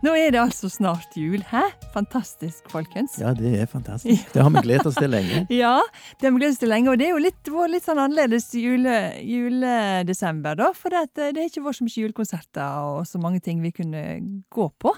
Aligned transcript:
Nå 0.00 0.14
er 0.16 0.30
det 0.32 0.38
altså 0.40 0.70
snart 0.72 1.12
jul. 1.18 1.42
Hæ? 1.50 1.60
Fantastisk, 1.92 2.70
folkens. 2.72 3.18
Ja, 3.20 3.34
det 3.36 3.50
er 3.60 3.66
fantastisk. 3.68 4.30
Det 4.32 4.40
har 4.40 4.52
vi 4.54 4.62
gledet 4.64 4.86
oss 4.88 4.96
til 4.96 5.12
lenge. 5.12 5.42
Ja, 5.62 5.74
det 6.16 6.24
har 6.24 6.32
vi 6.32 6.40
gledet 6.40 6.54
oss 6.54 6.62
til 6.62 6.72
lenge. 6.72 6.88
Og 6.88 6.96
det 7.00 7.10
er 7.10 7.12
jo 7.12 7.20
litt, 7.20 7.50
vært 7.52 7.74
litt 7.74 7.84
sånn 7.84 8.00
annerledes 8.00 8.48
jule, 8.56 8.94
juledesember, 9.20 10.56
da. 10.56 10.70
For 10.76 10.94
det, 10.94 11.04
det 11.18 11.34
har 11.36 11.50
ikke 11.50 11.66
vært 11.66 11.80
så 11.82 11.84
mye 11.84 12.06
julekonserter 12.06 12.88
og 12.94 13.04
så 13.10 13.20
mange 13.20 13.42
ting 13.44 13.60
vi 13.60 13.74
kunne 13.76 14.04
gå 14.48 14.68
på. 14.80 14.94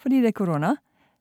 Fordi 0.00 0.22
det 0.24 0.32
er 0.32 0.38
korona. 0.40 0.72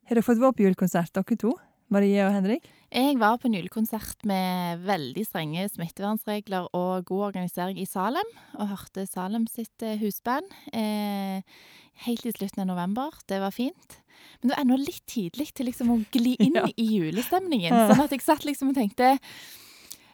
Har 0.08 0.16
dere 0.16 0.24
fått 0.24 0.40
være 0.40 0.56
på 0.56 0.68
julekonsert, 0.70 1.12
dere 1.20 1.40
to? 1.44 1.58
Marie 1.92 2.24
og 2.26 2.34
Henrik? 2.36 2.70
Jeg 2.94 3.18
var 3.18 3.40
på 3.42 3.50
en 3.50 3.56
julekonsert 3.58 4.22
med 4.30 4.84
veldig 4.86 5.24
strenge 5.26 5.66
smittevernregler 5.72 6.68
og 6.78 7.08
god 7.10 7.24
organisering 7.32 7.80
i 7.82 7.88
Salem, 7.90 8.28
og 8.54 8.70
hørte 8.70 9.08
Salem 9.10 9.48
sitt 9.50 9.82
eh, 9.82 9.98
husband 9.98 10.46
eh, 10.78 11.42
helt 12.06 12.28
i 12.30 12.34
slutten 12.36 12.62
av 12.62 12.70
november. 12.70 13.18
Det 13.26 13.42
var 13.42 13.56
fint. 13.56 13.98
Men 14.40 14.46
det 14.46 14.54
var 14.54 14.62
ennå 14.62 14.78
litt 14.78 15.02
tidlig 15.10 15.50
til 15.58 15.72
liksom 15.72 15.90
å 15.90 15.98
gli 16.14 16.36
inn 16.46 16.62
ja. 16.62 16.68
i 16.70 16.88
julestemningen. 17.00 17.74
Sånn 17.90 18.06
at 18.06 18.14
jeg 18.14 18.26
satt 18.26 18.46
liksom 18.46 18.72
og 18.72 18.78
tenkte 18.78 19.16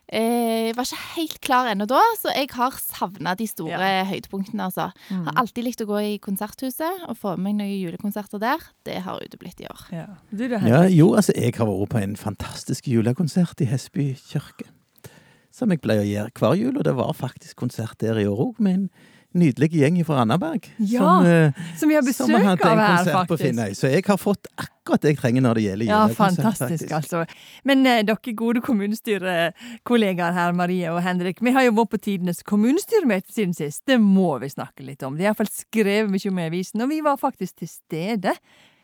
jeg 0.09 0.69
eh, 0.71 0.73
var 0.73 0.87
ikke 0.87 1.01
helt 1.19 1.37
klar 1.45 1.67
ennå 1.69 1.85
da, 1.89 1.99
så 2.17 2.31
jeg 2.33 2.49
har 2.55 2.73
savna 2.81 3.35
de 3.37 3.45
store 3.45 3.77
ja. 3.77 4.05
høydepunktene. 4.09 4.65
altså. 4.65 4.87
Mm. 5.13 5.27
Har 5.27 5.37
alltid 5.43 5.67
likt 5.67 5.83
å 5.85 5.87
gå 5.89 5.99
i 6.01 6.15
Konserthuset 6.23 7.03
og 7.05 7.19
få 7.19 7.35
med 7.37 7.51
meg 7.51 7.59
noen 7.59 7.75
julekonserter 7.75 8.41
der. 8.41 8.65
Det 8.89 8.97
har 9.05 9.21
uteblitt 9.21 9.61
i 9.61 9.67
år. 9.69 9.83
Ja. 9.93 10.07
Du, 10.33 10.47
ja, 10.49 10.81
jo, 10.89 11.11
altså, 11.13 11.35
jeg 11.37 11.53
har 11.59 11.69
vært 11.69 11.93
på 11.93 12.01
en 12.01 12.17
fantastisk 12.17 12.89
julekonsert 12.89 13.61
i 13.61 13.69
Hesby 13.69 14.09
kirke. 14.17 14.65
Som 15.53 15.73
jeg 15.73 15.83
pleier 15.83 16.01
å 16.01 16.09
gjøre 16.09 16.33
hver 16.39 16.57
jul, 16.57 16.73
og 16.79 16.89
det 16.89 16.95
var 16.97 17.13
faktisk 17.17 17.61
konsert 17.61 18.01
der 18.01 18.17
i 18.17 18.25
år 18.29 18.47
òg, 18.49 18.65
nydelig 19.37 19.69
gjeng 19.77 19.99
fra 20.07 20.19
Randaberg. 20.19 20.65
Ja, 20.77 20.99
som, 20.99 21.25
uh, 21.25 21.73
som 21.77 21.91
vi 21.91 21.97
har 21.97 22.05
besøk 22.05 22.31
av 22.65 22.81
her, 22.81 23.09
faktisk. 23.13 23.59
Så 23.77 23.91
jeg 23.91 24.05
har 24.07 24.17
fått 24.17 24.49
akkurat 24.55 25.03
det 25.03 25.13
jeg 25.13 25.19
trenger 25.21 25.45
når 25.45 25.59
det 25.59 25.65
gjelder 25.65 25.91
Ja, 25.91 25.99
fantastisk, 26.17 26.93
altså. 26.97 27.25
Men 27.67 27.85
uh, 27.85 27.99
dere 28.07 28.35
gode 28.39 28.63
kommunestyrekollegaer 28.65 30.37
her, 30.37 30.55
Marie 30.57 30.93
og 30.93 31.01
Henrik. 31.05 31.43
Vi 31.45 31.53
har 31.55 31.67
jo 31.67 31.75
vært 31.81 31.93
på 31.93 32.01
tidenes 32.09 32.41
kommunestyremøte 32.47 33.35
siden 33.35 33.53
sist. 33.57 33.83
Det 33.89 33.99
må 34.01 34.37
vi 34.41 34.49
snakke 34.53 34.87
litt 34.87 35.05
om. 35.05 35.17
Det 35.17 35.27
er 35.27 35.31
iallfall 35.33 35.51
skrevet 35.53 36.09
mye 36.09 36.33
om 36.33 36.41
i 36.41 36.49
avisen, 36.49 36.85
og 36.85 36.91
vi 36.93 37.03
var 37.05 37.21
faktisk 37.21 37.61
til 37.61 37.71
stede 37.71 38.35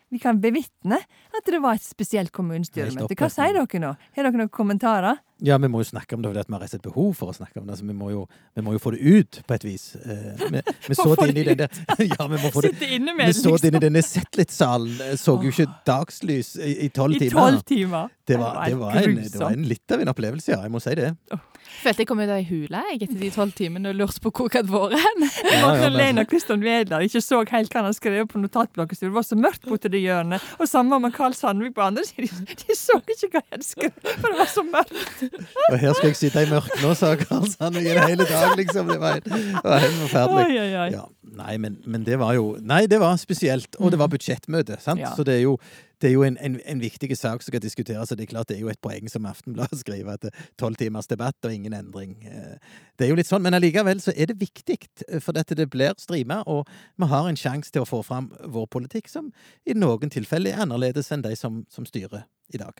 vi 0.08 0.20
kan 0.22 0.38
bevitne 0.38 1.00
at 1.34 1.48
det 1.50 1.58
var 1.62 1.78
et 1.78 1.84
spesielt 1.84 2.30
kommunestyremøte. 2.34 3.16
Hva 3.18 3.28
sier 3.32 3.56
dere 3.56 3.80
nå? 3.82 3.94
Har 4.14 4.28
dere 4.28 4.38
noen 4.38 4.52
kommentarer? 4.54 5.18
Ja, 5.44 5.58
vi 5.58 5.68
må 5.68 5.82
jo 5.82 5.84
snakke 5.84 6.16
om 6.16 6.22
det 6.22 6.30
fordi 6.30 6.44
vi 6.48 6.54
har 6.54 6.62
rett 6.62 6.70
og 6.70 6.72
slett 6.72 6.84
behov 6.86 7.10
for 7.18 7.28
å 7.32 7.34
snakke 7.36 7.60
om 7.60 7.66
det. 7.66 7.74
Altså, 7.74 7.84
vi, 7.84 7.96
må 7.96 8.08
jo, 8.08 8.22
vi, 8.56 8.62
må 8.64 8.72
jo, 8.72 8.80
få 8.80 8.94
det 8.94 9.02
ut 9.04 9.40
på 9.44 9.56
et 9.56 9.66
vis. 9.66 9.84
Eh, 10.00 10.46
vi, 10.46 10.62
vi 10.88 10.96
så 10.98 11.10
det 11.12 11.26
inn 11.32 11.40
i 11.42 11.46
denne 11.50 11.68
Ja, 12.14 12.28
vi 12.32 12.40
må 12.40 12.52
få 12.54 12.62
det 12.64 12.72
Vi 12.80 13.32
så 13.36 13.52
det 13.60 13.72
inn 13.72 13.76
i 13.76 13.82
denne 13.84 14.04
Zetlitz-salen. 14.06 14.94
Eh, 15.10 15.18
så 15.20 15.36
jo 15.42 15.52
ikke 15.52 15.68
dagslys 15.88 16.54
i 16.56 16.88
tolv 16.88 17.20
timer. 17.20 17.60
timer. 17.68 18.08
Det 18.26 18.40
var, 18.40 18.62
det, 18.64 18.80
var 18.80 18.96
en, 18.96 19.20
det 19.22 19.38
var 19.38 19.52
en, 19.52 19.68
litt 19.68 19.92
av 19.92 20.00
en 20.02 20.10
opplevelse, 20.10 20.50
ja. 20.54 20.62
Jeg 20.64 20.72
må 20.72 20.80
si 20.82 20.96
det. 20.98 21.12
Jeg 21.30 21.44
Følte 21.76 22.02
jeg 22.02 22.08
kom 22.08 22.20
ut 22.22 22.30
av 22.30 22.38
ei 22.38 22.46
hule 22.48 22.80
jeg, 22.88 22.98
etter 23.04 23.18
de 23.20 23.28
tolv 23.34 23.52
timene 23.56 23.90
og 23.90 23.98
lurte 23.98 24.22
på 24.22 24.30
hvor 24.34 24.48
jeg 24.48 24.64
hadde 24.64 24.72
vært 24.72 24.96
hen. 25.02 25.26
Ja, 25.52 25.70
ja, 25.76 25.90
Lena 25.92 26.24
Kristian 26.28 26.62
Wedler 26.64 27.04
ikke 27.04 27.20
så 27.22 27.42
helt 27.50 27.74
hva 27.74 27.82
han 27.84 27.96
skrevet 27.96 28.30
på 28.32 28.40
notatblokket 28.40 29.02
Det 29.04 29.10
var 29.14 29.26
så 29.26 29.38
mørkt 29.38 29.66
borti 29.68 29.90
det 29.92 30.00
hjørnet. 30.02 30.44
Og 30.58 30.70
samme 30.70 30.98
med 31.02 31.14
Karl 31.16 31.36
Sandvik 31.36 31.76
på 31.76 31.84
andre 31.84 32.06
siden. 32.08 32.46
De, 32.48 32.56
de, 32.62 32.78
så 32.78 32.96
ikke 33.02 33.30
hva 33.34 33.42
jeg 33.42 33.50
hadde 33.58 33.68
skrevet, 33.68 34.12
for 34.22 34.32
det 34.32 34.40
var 34.40 34.50
så 34.50 34.64
mørkt. 34.66 35.25
Og 35.70 35.78
her 35.78 35.96
skal 35.96 36.10
jeg 36.10 36.18
sitte 36.18 36.44
i 36.44 36.50
mørket 36.50 36.82
nå, 36.82 36.92
sa 36.98 37.14
Karl 37.20 37.48
Sandvik 37.50 37.88
en 37.92 38.02
hel 38.04 38.22
dag, 38.22 38.54
liksom. 38.58 38.92
Det 38.92 38.98
var, 39.02 39.20
det 39.24 39.64
var 39.64 39.82
helt 39.82 39.98
forferdelig. 40.04 40.60
Oi, 40.60 40.68
oi. 40.82 40.86
Ja, 40.94 41.02
nei, 41.40 41.56
men, 41.62 41.80
men, 41.86 42.06
det 42.06 42.20
var 42.22 42.36
jo 42.36 42.54
Nei, 42.60 42.84
det 42.90 43.00
var 43.02 43.16
spesielt. 43.20 43.78
Og 43.80 43.92
det 43.92 44.00
var 44.00 44.10
mm. 44.10 44.16
budsjettmøte, 44.16 44.78
sant. 44.82 45.04
Så 45.16 45.26
det 45.26 45.40
er 45.40 45.44
jo 45.46 45.58
det 46.02 46.10
er 46.10 46.12
jo 46.12 46.26
en, 46.26 46.36
en, 46.44 46.58
en, 46.60 46.80
viktig 46.80 47.08
sak 47.16 47.40
som 47.40 47.48
skal 47.48 47.62
diskuteres. 47.62 48.10
og 48.10 48.18
Det 48.18 48.26
er 48.26 48.32
klart 48.34 48.50
det 48.50 48.58
er 48.58 48.64
jo 48.66 48.68
et 48.68 48.80
poeng 48.84 49.08
som 49.08 49.26
Aftenbladet 49.26 49.78
skriver, 49.84 50.18
at 50.18 50.42
tolv 50.60 50.76
timers 50.76 51.08
debatt 51.08 51.48
og 51.48 51.54
ingen 51.54 51.72
endring. 51.72 52.18
Eh, 52.28 52.58
det 52.98 53.06
er 53.06 53.12
jo 53.14 53.16
litt 53.16 53.30
sånn, 53.30 53.42
Men 53.42 53.56
allikevel 53.56 54.02
så 54.04 54.12
er 54.16 54.28
det 54.28 54.40
viktig, 54.40 54.76
eh, 55.08 55.20
for 55.24 55.32
dette 55.32 55.56
det 55.56 55.70
blir 55.72 55.96
streama, 55.96 56.42
og 56.46 56.68
vi 57.00 57.08
har 57.08 57.28
en 57.30 57.40
sjanse 57.40 57.72
til 57.72 57.86
å 57.86 57.88
få 57.88 58.02
fram 58.04 58.28
vår 58.44 58.68
politikk, 58.76 59.08
som 59.08 59.32
i 59.64 59.72
noen 59.72 60.12
tilfeller 60.12 60.52
er 60.52 60.66
annerledes 60.66 61.08
enn 61.12 61.24
de 61.24 61.32
som, 61.36 61.64
som 61.72 61.88
styrer 61.88 62.28
i 62.52 62.60
dag 62.60 62.76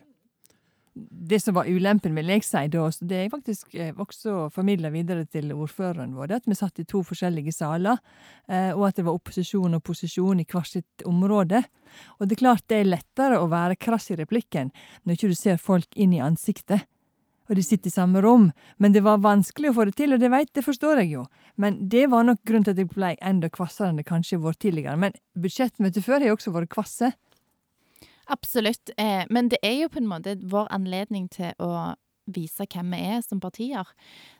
det 1.09 1.39
som 1.43 1.55
var 1.57 1.67
ulempen, 1.69 2.15
vil 2.17 2.31
jeg 2.31 2.45
si, 2.45 2.63
da, 2.73 2.87
det 3.09 3.19
er 3.19 3.31
faktisk 3.33 3.75
eh, 3.75 3.93
også 3.93 4.47
formidla 4.53 4.91
videre 4.93 5.25
til 5.29 5.53
ordføreren 5.55 6.15
vår, 6.17 6.37
at 6.39 6.49
vi 6.49 6.57
satt 6.57 6.81
i 6.81 6.87
to 6.87 7.03
forskjellige 7.05 7.53
saler, 7.55 7.99
eh, 8.47 8.71
og 8.73 8.87
at 8.89 8.99
det 8.99 9.07
var 9.07 9.17
opposisjon 9.17 9.77
og 9.77 9.83
posisjon 9.85 10.43
i 10.43 10.47
hvert 10.47 10.71
sitt 10.71 11.07
område. 11.07 11.63
Og 12.19 12.27
det 12.27 12.37
er 12.37 12.43
klart 12.43 12.67
det 12.67 12.81
er 12.81 12.91
lettere 12.91 13.41
å 13.41 13.49
være 13.51 13.79
krass 13.79 14.11
i 14.11 14.19
replikken 14.19 14.73
når 15.03 15.17
ikke 15.17 15.31
du 15.33 15.37
ser 15.39 15.59
folk 15.61 15.89
inn 15.95 16.15
i 16.15 16.23
ansiktet. 16.23 16.87
Og 17.47 17.55
de 17.55 17.63
sitter 17.63 17.87
i 17.87 17.95
samme 17.95 18.21
rom, 18.23 18.49
men 18.77 18.91
det 18.91 19.05
var 19.05 19.21
vanskelig 19.23 19.71
å 19.71 19.77
få 19.77 19.85
det 19.87 19.95
til, 19.99 20.13
og 20.13 20.19
det 20.19 20.31
vet, 20.33 20.51
det 20.55 20.65
forstår 20.65 21.03
jeg 21.03 21.13
jo. 21.13 21.23
Men 21.55 21.79
det 21.89 22.09
var 22.11 22.27
nok 22.27 22.41
grunnen 22.43 22.67
til 22.67 22.75
at 22.75 22.81
jeg 22.81 22.91
ble 22.91 23.13
enda 23.23 23.49
kvassere 23.51 23.93
enn 23.93 24.01
det 24.01 24.07
kanskje 24.09 24.35
har 24.35 24.43
vært 24.49 24.59
tidligere. 24.65 24.99
Men 24.99 25.15
budsjettmøtet 25.39 26.05
før 26.05 26.19
har 26.19 26.33
jo 26.33 26.37
også 26.37 26.53
vært 26.55 26.73
kvasse. 26.75 27.13
Absolutt. 28.27 28.91
Eh, 28.97 29.23
men 29.29 29.49
det 29.49 29.59
er 29.63 29.81
jo 29.83 29.93
på 29.93 30.01
en 30.01 30.09
måte 30.09 30.35
vår 30.43 30.67
anledning 30.75 31.29
til 31.31 31.53
å 31.63 31.95
vise 32.27 32.67
hvem 32.67 32.91
vi 32.91 32.99
er 33.13 33.23
som 33.23 33.39
partier. 33.39 33.87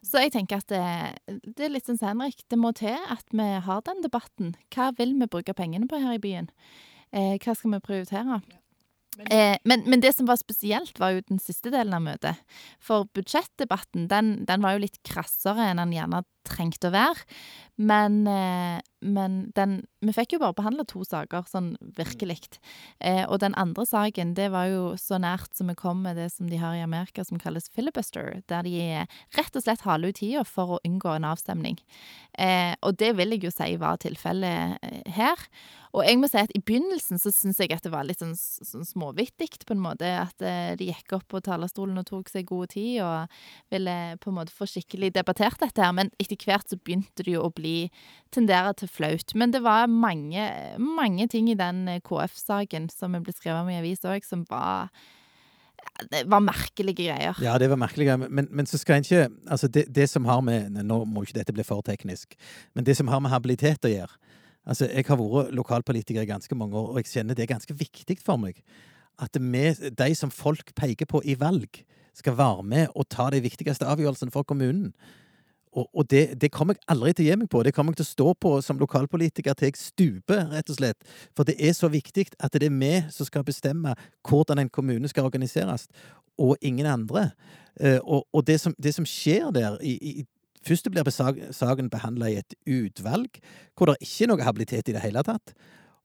Så 0.03 0.21
jeg 0.23 0.33
tenker 0.35 0.59
at 0.59 0.71
det, 0.71 1.39
det 1.47 1.67
er 1.67 1.73
litt 1.73 1.87
sånn 1.87 1.99
som 1.99 2.11
Henrik, 2.11 2.43
det 2.51 2.59
må 2.59 2.73
til 2.75 2.97
at 2.97 3.23
vi 3.31 3.47
har 3.63 3.83
den 3.87 4.03
debatten. 4.03 4.55
Hva 4.75 4.91
vil 4.97 5.15
vi 5.15 5.29
bruke 5.31 5.55
pengene 5.55 5.87
på 5.89 6.01
her 6.03 6.17
i 6.17 6.23
byen? 6.23 6.51
Eh, 7.15 7.37
hva 7.39 7.55
skal 7.55 7.77
vi 7.77 7.83
prioritere? 7.83 8.41
Eh, 9.31 9.55
men, 9.63 9.83
men, 9.87 10.01
det 10.03 10.13
som 10.13 10.27
var 10.29 10.37
spesielt, 10.37 10.99
var 10.99 11.15
jo 11.15 11.23
den 11.25 11.39
siste 11.41 11.71
delen 11.73 11.95
av 11.95 12.03
møtet. 12.05 12.57
For 12.83 13.07
budsjettdebatten, 13.17 14.09
den, 14.11 14.33
den 14.49 14.65
var 14.65 14.75
jo 14.75 14.83
litt 14.83 14.99
krassere 15.07 15.71
enn 15.71 15.81
den 15.81 15.95
gjerne 15.95 16.21
trengte 16.49 16.89
å 16.89 16.95
være. 16.95 17.25
Men, 17.77 18.25
eh, 18.27 18.81
men 19.01 19.51
den 19.55 19.85
Vi 20.01 20.13
fikk 20.13 20.35
jo 20.35 20.39
bare 20.39 20.53
behandla 20.53 20.85
to 20.85 21.01
saker, 21.03 21.45
sånn 21.49 21.71
virkelig. 21.97 22.59
Eh, 23.01 23.25
og 23.25 23.39
den 23.41 23.55
andre 23.57 23.83
saken, 23.83 24.35
det 24.35 24.51
var 24.53 24.67
jo 24.69 24.91
så 24.93 25.17
nært 25.17 25.57
som 25.57 25.67
vi 25.67 25.73
kom 25.73 26.03
med 26.03 26.15
det 26.17 26.31
som 26.31 26.47
de 26.49 26.57
har 26.61 26.75
i 26.77 26.83
Amerika 26.85 27.25
som 27.25 27.39
kalles 27.39 27.67
filibuster, 27.73 28.43
der 28.47 28.61
de 28.61 29.07
rett 29.33 29.55
og 29.57 29.63
slett 29.63 29.81
haler 29.81 30.13
ut 30.13 30.19
tida 30.21 30.45
for 30.45 30.77
å 30.77 30.79
unngå 30.85 31.15
en 31.15 31.25
avstemning. 31.25 31.79
Eh, 32.37 32.75
og 32.83 32.97
det 33.01 33.15
vil 33.17 33.33
jeg 33.33 33.47
jo 33.47 33.51
si 33.51 33.75
var 33.81 33.97
tilfellet 33.97 34.77
eh, 34.85 35.11
her. 35.17 35.49
Og 35.97 36.03
jeg 36.05 36.19
må 36.19 36.27
si 36.29 36.37
at 36.37 36.51
i 36.53 36.61
begynnelsen 36.61 37.17
så 37.21 37.31
syns 37.33 37.57
jeg 37.61 37.71
at 37.73 37.85
det 37.85 37.91
var 37.93 38.05
litt 38.05 38.21
sånn, 38.21 38.35
sånn 38.37 38.85
småvittig, 38.85 39.63
på 39.65 39.73
en 39.73 39.81
måte. 39.81 40.09
At 40.21 40.45
eh, 40.45 40.75
de 40.77 40.91
gikk 40.91 41.15
opp 41.17 41.25
på 41.31 41.41
talerstolen 41.41 41.97
og 41.97 42.05
tok 42.09 42.29
seg 42.29 42.45
god 42.49 42.73
tid 42.75 43.01
og 43.05 43.39
ville 43.73 43.97
på 44.21 44.29
en 44.29 44.37
måte 44.37 44.53
få 44.53 44.67
skikkelig 44.69 45.13
debattert 45.17 45.57
dette 45.63 45.81
her. 45.81 45.95
Men 45.97 46.11
etter 46.21 46.36
hvert 46.41 46.69
så 46.69 46.77
begynte 46.79 47.25
det 47.25 47.33
jo 47.35 47.45
å 47.47 47.53
bli 47.53 47.89
tendere 48.33 48.73
til 48.77 48.91
flaut. 48.91 49.33
Men 49.35 49.53
det 49.53 49.63
var 49.65 49.89
mange, 49.91 50.47
mange 50.79 51.27
ting 51.31 51.49
i 51.51 51.57
den 51.59 51.85
eh, 51.91 52.01
KF-saken 52.05 52.89
som 52.93 53.17
ble 53.17 53.35
skrevet 53.35 53.63
om 53.63 53.71
i 53.71 53.79
avis 53.79 54.05
òg, 54.07 54.25
som 54.27 54.45
var 54.49 54.91
det 56.11 56.25
var 56.29 56.43
merkelige 56.43 57.07
greier. 57.07 57.37
Ja, 57.41 57.55
det 57.57 57.69
var 57.71 57.79
merkelige 57.79 58.11
greier. 58.11 58.29
Men, 58.29 58.49
men 58.51 58.67
så 58.69 58.77
skal 58.77 58.99
en 58.99 59.07
ikke 59.07 59.29
Altså, 59.49 59.67
det, 59.67 59.87
det, 59.95 60.09
som 60.09 60.25
har 60.29 60.43
med 60.45 60.75
Nå 60.85 60.99
må 61.09 61.23
ikke 61.23 61.39
dette 61.39 61.55
bli 61.55 61.65
for 61.65 61.81
teknisk, 61.81 62.35
men 62.77 62.85
det 62.85 62.97
som 62.99 63.09
har 63.09 63.23
med 63.23 63.33
habilitet 63.33 63.87
å 63.87 63.91
gjøre 63.91 64.13
Altså, 64.67 64.89
jeg 64.91 65.05
har 65.07 65.17
vært 65.17 65.53
lokalpolitiker 65.55 66.25
i 66.25 66.27
ganske 66.27 66.55
mange 66.59 66.75
år, 66.75 66.89
og 66.91 66.97
jeg 66.99 67.07
kjenner 67.07 67.37
det 67.37 67.45
er 67.45 67.53
ganske 67.53 67.73
viktig 67.77 68.17
for 68.19 68.39
meg 68.41 68.59
at 69.17 69.37
vi, 69.39 69.63
de 69.73 70.09
som 70.13 70.29
folk 70.29 70.73
peker 70.77 71.07
på 71.09 71.21
i 71.25 71.37
valg, 71.39 71.79
skal 72.17 72.37
være 72.37 72.65
med 72.65 72.91
og 72.93 73.07
ta 73.09 73.29
de 73.33 73.39
viktigste 73.41 73.87
avgjørelsene 73.87 74.33
for 74.33 74.45
kommunen. 74.47 74.91
Og, 75.77 75.89
og 75.93 76.07
det, 76.09 76.41
det, 76.41 76.49
kommer 76.51 76.73
jeg 76.73 76.87
aldri 76.89 77.13
til 77.13 77.25
å 77.25 77.29
gi 77.29 77.37
meg 77.43 77.49
på. 77.53 77.61
Det 77.65 77.73
kommer 77.75 77.93
jeg 77.93 78.01
til 78.01 78.07
å 78.07 78.13
stå 78.13 78.31
på 78.45 78.53
som 78.65 78.79
lokalpolitiker 78.81 79.57
til 79.57 79.69
jeg 79.69 79.79
stuper, 79.79 80.47
rett 80.53 80.71
og 80.73 80.79
slett. 80.79 81.11
For 81.37 81.47
det 81.47 81.57
er 81.61 81.75
så 81.77 81.89
viktig 81.93 82.25
at 82.41 82.57
det 82.57 82.69
er 82.71 82.79
vi 82.79 82.93
som 83.13 83.29
skal 83.29 83.45
bestemme 83.45 83.93
hvordan 84.27 84.63
en 84.63 84.71
kommune 84.73 85.11
skal 85.11 85.29
organiseres, 85.29 85.87
og 86.37 86.57
ingen 86.61 86.89
andre. 86.89 87.29
Uh, 87.77 87.99
og, 88.01 88.25
og 88.33 88.47
det, 88.47 88.59
som, 88.61 88.73
det, 88.81 88.95
som, 88.95 89.05
skjer 89.05 89.51
der 89.53 89.77
i, 89.81 89.97
i 90.01 90.25
Først 90.67 90.89
blir 90.91 91.05
saken 91.07 91.87
behandla 91.87 92.27
i 92.27 92.39
et 92.41 92.55
utvalg, 92.67 93.37
hvor 93.77 93.87
det 93.87 94.01
ikke 94.03 94.25
er 94.25 94.29
noe 94.33 94.43
habilitet 94.43 94.89
i 94.89 94.95
det 94.97 94.99
hele 94.99 95.21
tatt. 95.23 95.53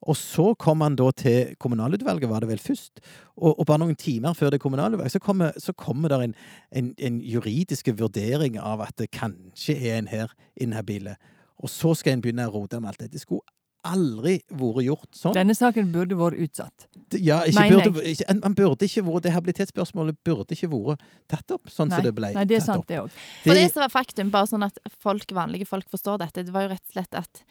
Og 0.03 0.19
så 0.19 0.49
kom 0.59 0.83
han 0.83 0.97
da 0.99 1.11
til 1.15 1.55
kommunalutvalget, 1.63 2.31
var 2.31 2.43
det 2.43 2.51
vel 2.51 2.63
først. 2.63 3.03
Og, 3.37 3.55
og 3.55 3.67
bare 3.69 3.83
noen 3.85 3.99
timer 3.99 4.35
før 4.39 4.55
det 4.55 4.63
kommunalutvalget, 4.65 5.15
så 5.15 5.23
kommer, 5.23 5.55
så 5.63 5.75
kommer 5.79 6.11
det 6.11 6.21
en, 6.25 6.37
en, 6.81 6.93
en 6.99 7.21
juridisk 7.23 7.93
vurdering 7.99 8.59
av 8.59 8.83
at 8.89 8.97
det 8.99 9.13
kanskje 9.15 9.79
er 9.79 10.01
en 10.01 10.11
her 10.11 10.35
inhabile. 10.61 11.17
Og 11.63 11.71
så 11.71 11.95
skal 11.95 12.17
en 12.17 12.25
begynne 12.25 12.49
å 12.49 12.55
rote 12.55 12.81
med 12.83 12.91
alt 12.91 13.05
dette. 13.05 13.15
Det 13.15 13.23
skulle 13.23 13.47
aldri 13.83 14.37
vært 14.55 14.85
gjort 14.87 15.19
sånn. 15.19 15.35
Denne 15.37 15.55
saken 15.59 15.91
burde 15.95 16.17
vært 16.19 16.39
utsatt. 16.45 16.87
Ja, 17.19 17.43
ikke 17.49 17.67
burde, 17.75 18.05
ikke, 18.13 18.27
en, 18.31 18.57
burde 18.57 18.87
ikke 18.87 19.05
vært, 19.07 19.27
Det 19.27 19.35
habilitetsspørsmålet 19.35 20.19
burde 20.25 20.57
ikke 20.57 20.71
vært 20.73 21.03
tatt 21.31 21.55
opp 21.55 21.71
sånn 21.71 21.91
Nei. 21.91 21.99
som 21.99 22.07
det 22.07 22.15
ble 22.17 22.33
Nei, 22.37 22.47
det 22.49 22.59
er 22.61 22.65
sant, 22.65 22.87
det 22.89 23.03
òg. 23.03 23.15
For 23.45 23.59
det 23.59 23.69
som 23.75 23.85
var 23.85 23.93
faktum, 23.93 24.31
bare 24.35 24.51
sånn 24.51 24.67
at 24.67 24.79
folk, 25.03 25.35
vanlige 25.35 25.69
folk 25.69 25.91
forstår 25.93 26.23
dette, 26.23 26.47
det 26.47 26.55
var 26.55 26.67
jo 26.67 26.75
rett 26.75 26.85
og 26.87 26.97
slett 26.97 27.19
at 27.19 27.43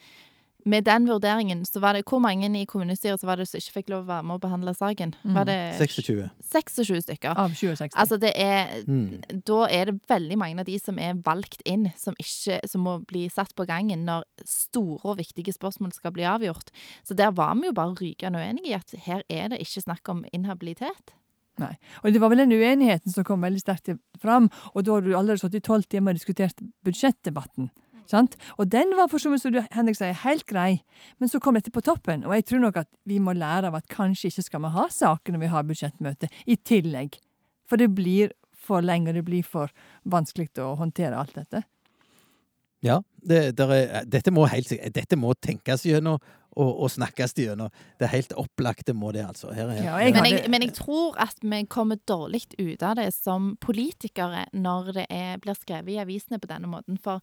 med 0.64 0.84
den 0.86 1.08
vurderingen, 1.08 1.64
så 1.64 1.80
var 1.80 1.92
det 1.96 2.04
Hvor 2.08 2.18
mange 2.22 2.48
i 2.60 2.64
kommunestyret 2.64 3.20
så 3.20 3.26
var 3.26 3.36
det 3.36 3.48
som 3.48 3.58
ikke 3.58 3.72
fikk 3.72 3.88
lov 3.90 4.04
å 4.04 4.10
være 4.10 4.26
med 4.28 4.36
å 4.36 4.42
behandle 4.42 4.74
saken? 4.74 5.14
Mm. 5.24 5.34
Var 5.34 5.48
det 5.48 5.58
26. 5.78 6.28
26 6.52 7.02
stykker? 7.06 7.34
Av 7.36 7.50
2060. 7.50 7.98
Altså, 7.98 8.16
det 8.16 8.32
er 8.36 8.82
Mm. 8.86 9.22
Da 9.46 9.66
er 9.70 9.84
det 9.84 10.00
veldig 10.08 10.36
mange 10.38 10.60
av 10.60 10.66
de 10.66 10.78
som 10.78 10.98
er 10.98 11.14
valgt 11.14 11.62
inn, 11.66 11.90
som 11.96 12.14
ikke 12.18 12.60
Som 12.68 12.82
må 12.82 12.98
bli 13.06 13.28
satt 13.28 13.54
på 13.54 13.66
gangen 13.66 14.04
når 14.04 14.24
store 14.44 15.00
og 15.04 15.18
viktige 15.18 15.52
spørsmål 15.52 15.92
skal 15.92 16.12
bli 16.12 16.22
avgjort. 16.22 16.70
Så 17.04 17.14
der 17.14 17.30
var 17.30 17.54
vi 17.54 17.66
jo 17.66 17.72
bare 17.72 17.94
rykende 17.94 18.38
uenige 18.38 18.68
i 18.70 18.72
at 18.72 18.94
her 19.06 19.22
er 19.28 19.48
det 19.48 19.60
ikke 19.60 19.82
snakk 19.82 20.08
om 20.08 20.24
inhabilitet. 20.32 21.14
Nei. 21.60 21.74
Og 22.02 22.12
det 22.12 22.20
var 22.20 22.32
vel 22.32 22.38
den 22.38 22.52
uenigheten 22.52 23.12
som 23.12 23.24
kom 23.24 23.42
veldig 23.44 23.60
sterkt 23.60 23.92
fram, 24.22 24.48
og 24.72 24.84
da 24.86 24.96
har 24.96 25.04
du 25.04 25.12
allerede 25.12 25.42
sittet 25.42 25.60
i 25.60 25.66
tolv 25.68 25.84
timer 25.84 26.14
og 26.14 26.20
diskutert 26.20 26.62
budsjettdebatten. 26.86 27.70
Sant? 28.12 28.36
Og 28.60 28.68
den 28.72 28.92
var 28.98 29.08
for 29.08 29.22
så 29.22 29.32
vidt, 29.32 29.44
som 29.44 29.54
du, 29.54 29.60
Henrik 29.72 29.98
sier, 29.98 30.16
helt 30.24 30.44
grei, 30.48 30.82
men 31.22 31.32
så 31.32 31.40
kom 31.42 31.56
dette 31.56 31.72
på 31.72 31.84
toppen, 31.84 32.26
og 32.28 32.36
jeg 32.36 32.48
tror 32.50 32.62
nok 32.66 32.82
at 32.84 32.90
vi 33.08 33.18
må 33.22 33.34
lære 33.36 33.70
av 33.70 33.78
at 33.80 33.88
kanskje 33.92 34.28
ikke 34.28 34.46
skal 34.48 34.64
vi 34.66 34.72
ha 34.76 34.86
saker 34.92 35.34
når 35.34 35.44
vi 35.44 35.52
har 35.54 35.68
budsjettmøte, 35.68 36.30
i 36.44 36.58
tillegg. 36.60 37.18
For 37.70 37.80
det 37.80 37.92
blir 37.96 38.34
for 38.62 38.84
lenge, 38.84 39.10
og 39.10 39.18
det 39.18 39.26
blir 39.26 39.46
for 39.46 39.72
vanskelig 40.04 40.52
å 40.62 40.74
håndtere 40.80 41.18
alt 41.18 41.34
dette. 41.38 41.64
Ja, 42.82 42.98
det, 43.22 43.56
der 43.58 43.72
er, 43.76 44.06
dette, 44.10 44.32
må 44.34 44.44
helt, 44.50 44.70
dette 44.94 45.18
må 45.18 45.32
tenkes 45.38 45.84
gjennom 45.86 46.18
og, 46.52 46.70
og 46.84 46.90
snakkes 46.92 47.34
gjennom. 47.38 47.70
Det 47.98 48.08
er 48.08 48.12
helt 48.16 48.34
opplagt, 48.36 48.84
det 48.88 48.94
må 48.98 49.12
det, 49.14 49.22
altså. 49.24 49.52
Her, 49.54 49.70
her. 49.72 49.84
Ja, 49.86 49.98
jeg 50.02 50.16
Men 50.16 50.26
jeg, 50.28 50.50
men 50.50 50.66
jeg 50.66 50.74
tror 50.76 51.16
at 51.22 51.38
vi 51.40 51.62
kommer 51.70 52.00
dårlig 52.08 52.44
ut 52.58 52.82
av 52.82 52.98
det 52.98 53.08
som 53.14 53.54
politikere 53.62 54.46
når 54.52 54.92
det 54.98 55.06
er, 55.08 55.38
blir 55.42 55.56
skrevet 55.56 55.94
i 55.94 56.00
avisene 56.02 56.42
på 56.42 56.50
denne 56.50 56.68
måten. 56.68 56.98
For, 57.00 57.22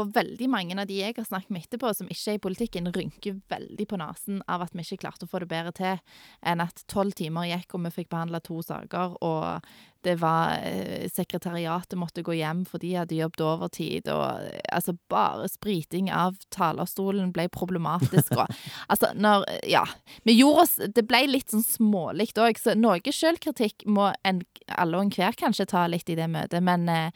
for 0.00 0.12
veldig 0.14 0.48
mange 0.50 0.76
av 0.80 0.88
de 0.88 0.98
jeg 1.00 1.16
har 1.16 1.28
snakket 1.28 1.52
med 1.52 1.66
etterpå, 1.66 1.92
som 1.96 2.08
ikke 2.10 2.32
er 2.32 2.38
i 2.38 2.42
politikken, 2.46 2.90
rynker 2.94 3.40
veldig 3.52 3.86
på 3.90 4.00
nesen 4.00 4.40
av 4.50 4.64
at 4.64 4.74
vi 4.76 4.84
ikke 4.86 5.02
klarte 5.04 5.28
å 5.28 5.30
få 5.30 5.42
det 5.42 5.50
bedre 5.50 5.74
til 5.76 6.00
enn 6.46 6.64
at 6.64 6.84
tolv 6.90 7.16
timer 7.18 7.50
gikk, 7.50 7.76
og 7.76 7.84
vi 7.86 7.94
fikk 8.00 8.12
behandla 8.12 8.40
to 8.44 8.60
saker, 8.64 9.18
og 9.20 9.70
det 10.06 10.16
var 10.20 10.60
eh, 10.64 11.08
Sekretariatet 11.12 11.98
måtte 11.98 12.22
gå 12.24 12.34
hjem 12.38 12.62
for 12.68 12.80
de 12.82 12.94
hadde 12.96 13.18
jobbet 13.18 13.42
overtid, 13.44 14.08
og 14.12 14.46
eh, 14.46 14.60
altså 14.72 14.94
bare 15.12 15.48
spriting 15.52 16.08
av 16.14 16.38
talerstolen 16.54 17.32
ble 17.36 17.48
problematisk. 17.52 18.32
Og, 18.38 18.46
altså, 18.92 19.12
når 19.14 19.44
Ja. 19.68 19.84
Vi 20.24 20.34
gjorde 20.36 20.62
oss 20.64 20.74
Det 20.94 21.04
ble 21.08 21.22
litt 21.28 21.52
sånn 21.52 21.64
smålig 21.64 22.30
òg, 22.40 22.58
så 22.60 22.74
noe 22.78 23.12
sjølkritikk 23.12 23.86
må 23.90 24.10
en, 24.26 24.42
alle 24.68 24.98
og 24.98 25.08
enhver 25.08 25.36
kanskje 25.38 25.68
ta 25.70 25.86
litt 25.90 26.08
i 26.10 26.16
det 26.18 26.28
møtet, 26.30 26.62
men, 26.64 26.88
eh, 26.88 27.10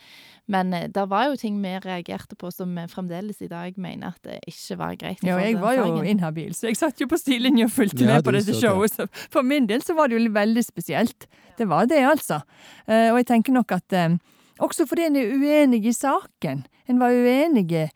men 0.50 0.72
eh, 0.76 0.88
det 0.92 1.06
var 1.10 1.30
jo 1.30 1.38
ting 1.40 1.56
vi 1.62 1.72
reagerte 1.84 2.36
på 2.36 2.50
som 2.52 2.74
vi 2.76 2.86
fremdeles 2.90 3.40
i 3.44 3.48
dag 3.50 3.78
mener 3.80 4.12
at 4.12 4.28
det 4.28 4.40
ikke 4.50 4.78
var 4.80 4.98
greit. 5.00 5.24
Ja, 5.24 5.38
jeg 5.40 5.60
var 5.62 5.78
jo 5.78 6.02
inhabil, 6.04 6.52
så 6.56 6.68
jeg 6.68 6.80
satt 6.80 7.00
jo 7.00 7.08
på 7.10 7.20
sidelinja 7.20 7.68
og 7.70 7.74
fulgte 7.76 8.04
Ja, 8.04 8.16
med 8.18 8.28
på 8.28 8.36
dette 8.36 8.56
showet. 8.58 8.94
Så 8.94 9.08
for 9.32 9.46
min 9.46 9.68
del 9.70 9.84
så 9.84 9.96
var 9.96 10.10
det 10.10 10.20
jo 10.20 10.34
veldig 10.34 10.64
spesielt. 10.66 11.28
Det 11.58 11.68
var 11.70 11.86
det, 11.86 12.02
altså. 12.06 12.40
Eh, 12.88 13.10
og 13.12 13.20
jeg 13.20 13.28
tenker 13.30 13.56
nok 13.56 13.74
at 13.76 13.96
eh, 13.96 14.16
også 14.62 14.86
fordi 14.88 15.08
en 15.08 15.18
er 15.20 15.34
uenig 15.34 15.84
i 15.88 15.94
saken. 15.96 16.64
En 16.88 17.00
var 17.00 17.16
uenige, 17.16 17.88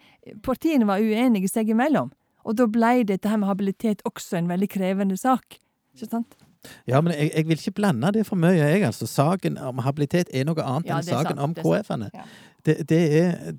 partiene 0.44 0.88
var 0.88 1.02
uenige 1.04 1.50
seg 1.50 1.70
imellom. 1.74 2.10
Og 2.48 2.56
da 2.56 2.66
ble 2.70 3.02
dette 3.08 3.28
her 3.28 3.40
med 3.40 3.50
habilitet 3.50 4.04
også 4.08 4.38
en 4.38 4.48
veldig 4.48 4.68
krevende 4.72 5.18
sak. 5.20 5.58
Ikke 5.94 6.08
sant? 6.08 6.38
Ja, 6.88 7.00
men 7.00 7.12
jeg, 7.14 7.30
jeg 7.34 7.46
vil 7.48 7.60
ikke 7.60 7.76
blande 7.78 8.10
det 8.16 8.24
for 8.26 8.40
mye, 8.40 8.56
jeg. 8.56 8.82
altså. 8.86 9.06
Saken 9.06 9.58
om 9.62 9.82
habilitet 9.84 10.30
er 10.34 10.48
noe 10.48 10.64
annet 10.64 10.88
Ja, 10.88 10.98
enn 10.98 11.06
saken 11.06 11.36
sant, 11.36 11.60
om 11.64 12.00
det. 12.02 12.10
Ja. 12.14 12.24
Det, 12.66 12.76
det, 12.90 13.02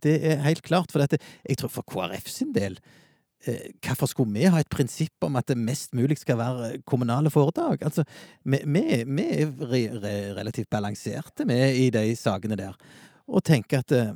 det 0.04 0.16
er 0.34 0.42
helt 0.44 0.66
klart. 0.66 0.92
For 0.92 1.02
dette, 1.02 1.22
jeg 1.48 1.62
tror 1.62 1.72
for 1.74 1.88
KrF 1.88 2.28
sin 2.32 2.52
del 2.56 2.80
Hvorfor 3.40 4.10
skulle 4.12 4.34
vi 4.36 4.50
ha 4.52 4.60
et 4.60 4.72
prinsipp 4.72 5.24
om 5.24 5.38
at 5.40 5.48
det 5.48 5.56
mest 5.58 5.94
mulig 5.96 6.18
skal 6.20 6.38
være 6.40 6.72
kommunale 6.90 7.32
foretak? 7.32 7.86
Altså, 7.88 8.04
vi, 8.44 8.60
vi, 8.66 8.84
vi 9.08 9.28
er 9.44 9.54
re, 9.62 9.84
re, 9.96 10.16
relativt 10.36 10.70
balanserte 10.70 11.48
med 11.48 11.78
i 11.80 11.88
de 11.94 12.04
sakene 12.20 12.60
der. 12.60 12.76
Og 13.30 13.44
tenker 13.46 13.84
at 13.84 13.94
eh, 13.94 14.12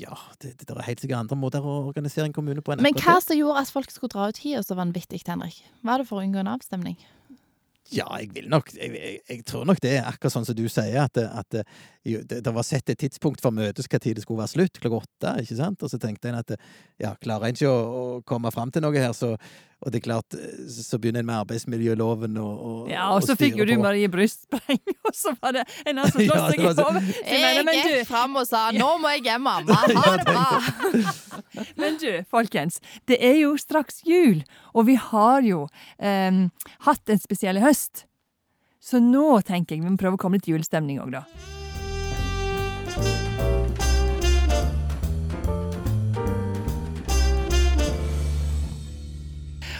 ja, 0.00 0.16
det, 0.42 0.54
det 0.62 0.72
er 0.72 0.86
helt 0.86 1.02
sikkert 1.04 1.20
andre 1.20 1.36
måter 1.36 1.64
å 1.64 1.76
organisere 1.90 2.26
en 2.26 2.34
kommune 2.34 2.64
på 2.64 2.78
Men 2.80 2.96
hva 2.96 3.18
som 3.22 3.36
gjorde 3.36 3.62
at 3.62 3.72
folk 3.72 3.92
skulle 3.92 4.14
dra 4.14 4.30
ut 4.32 4.40
hit 4.42 4.66
så 4.66 4.78
vanvittig, 4.78 5.20
Henrik? 5.28 5.60
Var 5.84 6.00
det 6.00 6.08
for 6.08 6.18
å 6.18 6.24
unngå 6.24 6.40
en 6.40 6.54
avstemning? 6.56 6.96
Ja, 7.88 8.04
jeg 8.20 8.34
vil 8.34 8.48
nok 8.52 8.68
jeg, 8.74 8.90
jeg, 8.92 9.20
jeg 9.30 9.44
tror 9.48 9.64
nok 9.68 9.78
det 9.80 9.94
er 9.96 10.08
akkurat 10.08 10.34
sånn 10.34 10.46
som 10.48 10.56
du 10.58 10.66
sier, 10.68 10.98
at, 11.06 11.16
at 11.16 11.60
jo, 12.04 12.20
det, 12.28 12.42
det 12.44 12.52
var 12.52 12.66
sett 12.66 12.92
et 12.92 13.00
tidspunkt 13.00 13.40
for 13.44 13.54
møtet 13.54 13.88
når 13.88 14.18
det 14.18 14.24
skulle 14.24 14.42
være 14.42 14.52
slutt, 14.52 14.80
klokka 14.82 15.00
åtte, 15.00 15.32
ikke 15.42 15.56
sant? 15.56 15.84
Og 15.84 15.92
så 15.92 16.00
tenkte 16.02 16.28
en 16.28 16.40
at 16.42 16.52
ja, 17.00 17.14
klarer 17.22 17.48
en 17.48 17.56
ikke 17.56 17.72
å, 17.72 17.78
å 17.78 18.04
komme 18.28 18.52
fram 18.52 18.72
til 18.74 18.84
noe 18.84 18.96
her, 18.96 19.14
så 19.16 19.34
Og 19.78 19.92
det 19.94 20.00
er 20.00 20.04
klart, 20.08 20.34
eh, 20.34 20.64
så 20.66 20.98
begynner 20.98 21.22
en 21.22 21.28
med 21.28 21.36
arbeidsmiljøloven 21.38 22.38
og, 22.42 22.54
og 22.68 22.88
Ja, 22.90 23.04
og 23.14 23.22
så 23.22 23.36
fikk 23.38 23.60
jo 23.60 23.66
du. 23.68 23.76
Marie 23.78 24.08
brystspreng, 24.10 24.80
og 25.06 25.14
så 25.14 25.34
var 25.38 25.54
det 25.54 25.62
en 25.84 26.00
annen 26.00 26.10
som 26.10 26.22
Ja, 26.24 26.32
slåss 26.32 26.50
seg 26.50 26.58
i 26.58 26.66
hodet. 26.66 27.12
Jeg 27.22 27.62
gikk 27.68 27.92
du, 27.92 28.04
fram 28.08 28.34
og 28.40 28.48
sa 28.48 28.64
'nå 28.74 28.90
må 28.98 29.12
jeg 29.14 29.24
hjem, 29.28 29.46
mamma'. 29.46 29.78
Ha 29.94 30.16
det 30.18 30.26
bra! 30.26 30.48
Men 31.78 32.00
du, 32.02 32.10
folkens. 32.30 32.80
Det 33.06 33.20
er 33.22 33.38
jo 33.44 33.54
straks 33.60 34.02
jul, 34.06 34.42
og 34.74 34.88
vi 34.90 34.98
har 34.98 35.46
jo 35.46 35.68
em, 36.02 36.50
hatt 36.86 37.14
en 37.14 37.22
spesiell 37.22 37.62
høst. 37.62 38.04
Så 38.82 38.98
nå 39.02 39.40
tenker 39.46 39.76
jeg 39.76 39.84
vi 39.84 39.90
må 39.94 40.00
prøve 40.00 40.18
å 40.18 40.22
komme 40.22 40.40
litt 40.40 40.50
julestemning 40.50 40.98
òg, 41.02 41.20
da. 41.20 41.24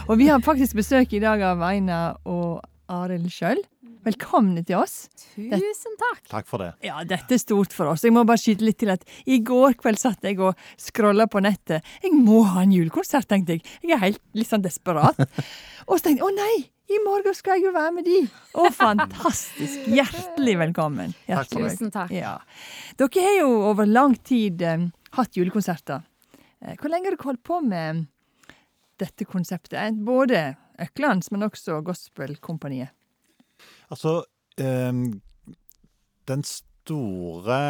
Og 0.09 0.17
vi 0.17 0.31
har 0.31 0.41
faktisk 0.41 0.79
besøk 0.79 1.11
i 1.13 1.19
dag 1.21 1.43
av 1.45 1.61
Einar 1.69 2.15
og 2.25 2.63
Arild 2.89 3.29
sjøl. 3.29 3.59
Velkomne 4.07 4.63
til 4.65 4.79
oss. 4.79 5.11
Tusen 5.37 5.99
takk. 6.01 6.23
Takk 6.31 6.49
for 6.49 6.65
det. 6.65 6.71
Ja, 6.87 7.03
dette 7.05 7.37
er 7.37 7.43
stort 7.43 7.77
for 7.77 7.91
oss. 7.93 8.07
Jeg 8.07 8.15
må 8.17 8.23
bare 8.25 8.41
skyte 8.41 8.65
litt 8.65 8.79
til 8.81 8.95
at 8.95 9.05
i 9.29 9.37
går 9.45 9.77
kveld 9.83 10.01
satt 10.01 10.25
jeg 10.25 10.41
og 10.41 10.57
scrolla 10.81 11.29
på 11.29 11.45
nettet. 11.45 11.85
Jeg 12.01 12.17
må 12.17 12.41
ha 12.55 12.65
en 12.65 12.73
julekonsert, 12.73 13.29
tenkte 13.29 13.59
jeg. 13.59 13.67
Jeg 13.85 13.99
er 13.99 14.05
helt 14.07 14.25
litt 14.33 14.49
sånn 14.49 14.65
desperat. 14.65 15.21
Og 15.91 15.99
så 15.99 16.09
tenkte 16.09 16.25
jeg 16.25 16.29
å 16.31 16.33
nei, 16.39 16.57
i 16.89 17.05
morgen 17.05 17.37
skal 17.37 17.59
jeg 17.59 17.69
jo 17.69 17.77
være 17.77 17.95
med 18.01 18.09
de. 18.09 18.25
Å, 18.57 18.73
fantastisk. 18.73 19.91
Hjertelig 19.93 20.59
velkommen. 20.65 21.13
Takk 21.13 21.27
for 21.27 21.35
Hjertelig 21.35 21.67
det. 21.67 21.77
Tusen 21.77 21.97
takk. 22.01 22.17
Ja. 22.17 22.39
Dere 22.97 23.29
har 23.29 23.41
jo 23.43 23.57
over 23.75 23.97
lang 23.99 24.17
tid 24.25 24.65
eh, 24.65 24.89
hatt 25.21 25.37
julekonserter. 25.37 26.01
Eh, 26.65 26.79
hvor 26.81 26.89
lenge 26.89 27.11
har 27.11 27.19
dere 27.19 27.29
holdt 27.29 27.45
på 27.45 27.61
med 27.61 28.07
dette 29.01 29.27
konseptet? 29.29 29.99
Både 30.05 30.57
Øklands, 30.83 31.31
men 31.35 31.47
også 31.47 31.81
Gospelkompaniet. 31.87 32.95
Altså, 33.91 34.21
ehm, 34.61 35.21
den 36.29 36.45
store 36.45 37.63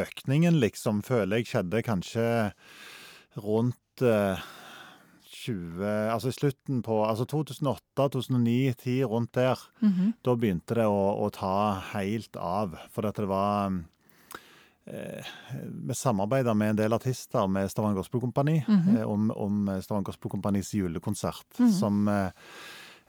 økningen, 0.00 0.60
liksom, 0.60 1.02
føler 1.06 1.40
jeg 1.40 1.50
skjedde 1.50 1.82
kanskje 1.86 2.28
rundt 3.42 4.04
eh, 4.04 4.44
20 5.46 5.84
Altså 6.12 6.30
i 6.30 6.34
slutten 6.34 6.82
på 6.82 7.00
Altså 7.06 7.26
2008, 7.28 7.82
2009, 7.96 8.72
2010, 8.72 9.04
rundt 9.04 9.34
der. 9.34 9.60
Mhm. 9.80 10.14
Da 10.24 10.34
begynte 10.34 10.78
det 10.78 10.86
å, 10.88 11.02
å 11.22 11.30
ta 11.30 11.80
helt 11.92 12.36
av. 12.40 12.76
For 12.94 13.06
at 13.06 13.20
det 13.20 13.28
var 13.30 13.76
Vi 15.86 15.94
samarbeida 15.94 16.54
med 16.54 16.70
en 16.70 16.78
del 16.78 16.94
artister 16.94 17.48
med 17.50 17.70
Stavanger 17.70 17.96
Gospelkompani 17.96 18.64
mm 18.68 18.80
-hmm. 18.80 19.04
om, 19.04 19.30
om 19.30 19.82
Stavanger 19.82 20.04
Gospelkompanis 20.04 20.74
julekonsert. 20.74 21.58
Mhm. 21.58 21.72
Som 21.72 22.08
eh, 22.08 22.30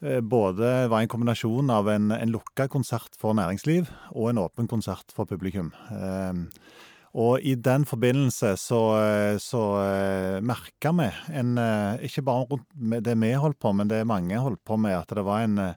eh, 0.01 0.21
både 0.21 0.87
var 0.87 1.01
en 1.01 1.07
kombinasjon 1.07 1.69
av 1.69 1.89
en, 1.89 2.11
en 2.11 2.31
lukka 2.31 2.67
konsert 2.67 3.15
for 3.17 3.33
næringsliv 3.33 3.89
og 4.11 4.29
en 4.29 4.37
åpen 4.37 4.67
konsert 4.67 5.11
for 5.15 5.25
publikum. 5.25 5.71
Eh, 5.91 6.33
og 7.13 7.39
i 7.41 7.55
den 7.55 7.85
forbindelse 7.85 8.57
så, 8.57 8.81
eh, 9.01 9.37
så 9.37 9.63
eh, 9.81 10.41
merka 10.41 10.91
vi 10.91 11.11
en 11.33 11.57
eh, 11.57 12.03
Ikke 12.05 12.21
bare 12.21 12.45
rundt 12.49 13.03
det 13.03 13.21
vi 13.21 13.33
holdt 13.33 13.59
på, 13.59 13.71
men 13.71 13.87
det 13.87 14.07
mange 14.07 14.37
holdt 14.37 14.65
på 14.65 14.77
med, 14.77 14.91
at 14.91 15.09
det 15.09 15.25
var 15.25 15.41
en 15.41 15.57
ekstrem 15.57 15.75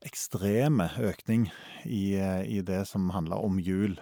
ekstreme 0.00 0.88
økning 1.00 1.50
i, 1.84 2.16
eh, 2.16 2.42
i 2.48 2.60
det 2.64 2.86
som 2.88 3.10
handla 3.10 3.36
om 3.36 3.60
jul. 3.60 3.98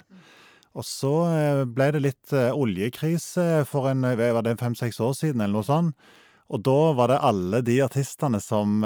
Og 0.77 0.85
så 0.87 1.13
eh, 1.33 1.65
ble 1.65 1.89
det 1.95 2.03
litt 2.05 2.35
eh, 2.37 2.53
oljekrise 2.55 3.65
for 3.69 3.91
en, 3.91 4.05
eh, 4.05 4.33
var 4.35 4.45
det 4.47 4.59
fem-seks 4.61 5.01
år 5.05 5.15
siden, 5.17 5.43
eller 5.43 5.61
noe 5.61 5.67
sånt. 5.67 6.11
Og 6.49 6.63
da 6.65 6.79
var 6.97 7.13
det 7.13 7.23
alle 7.29 7.61
de 7.61 7.75
artistene 7.85 8.39
som, 8.41 8.81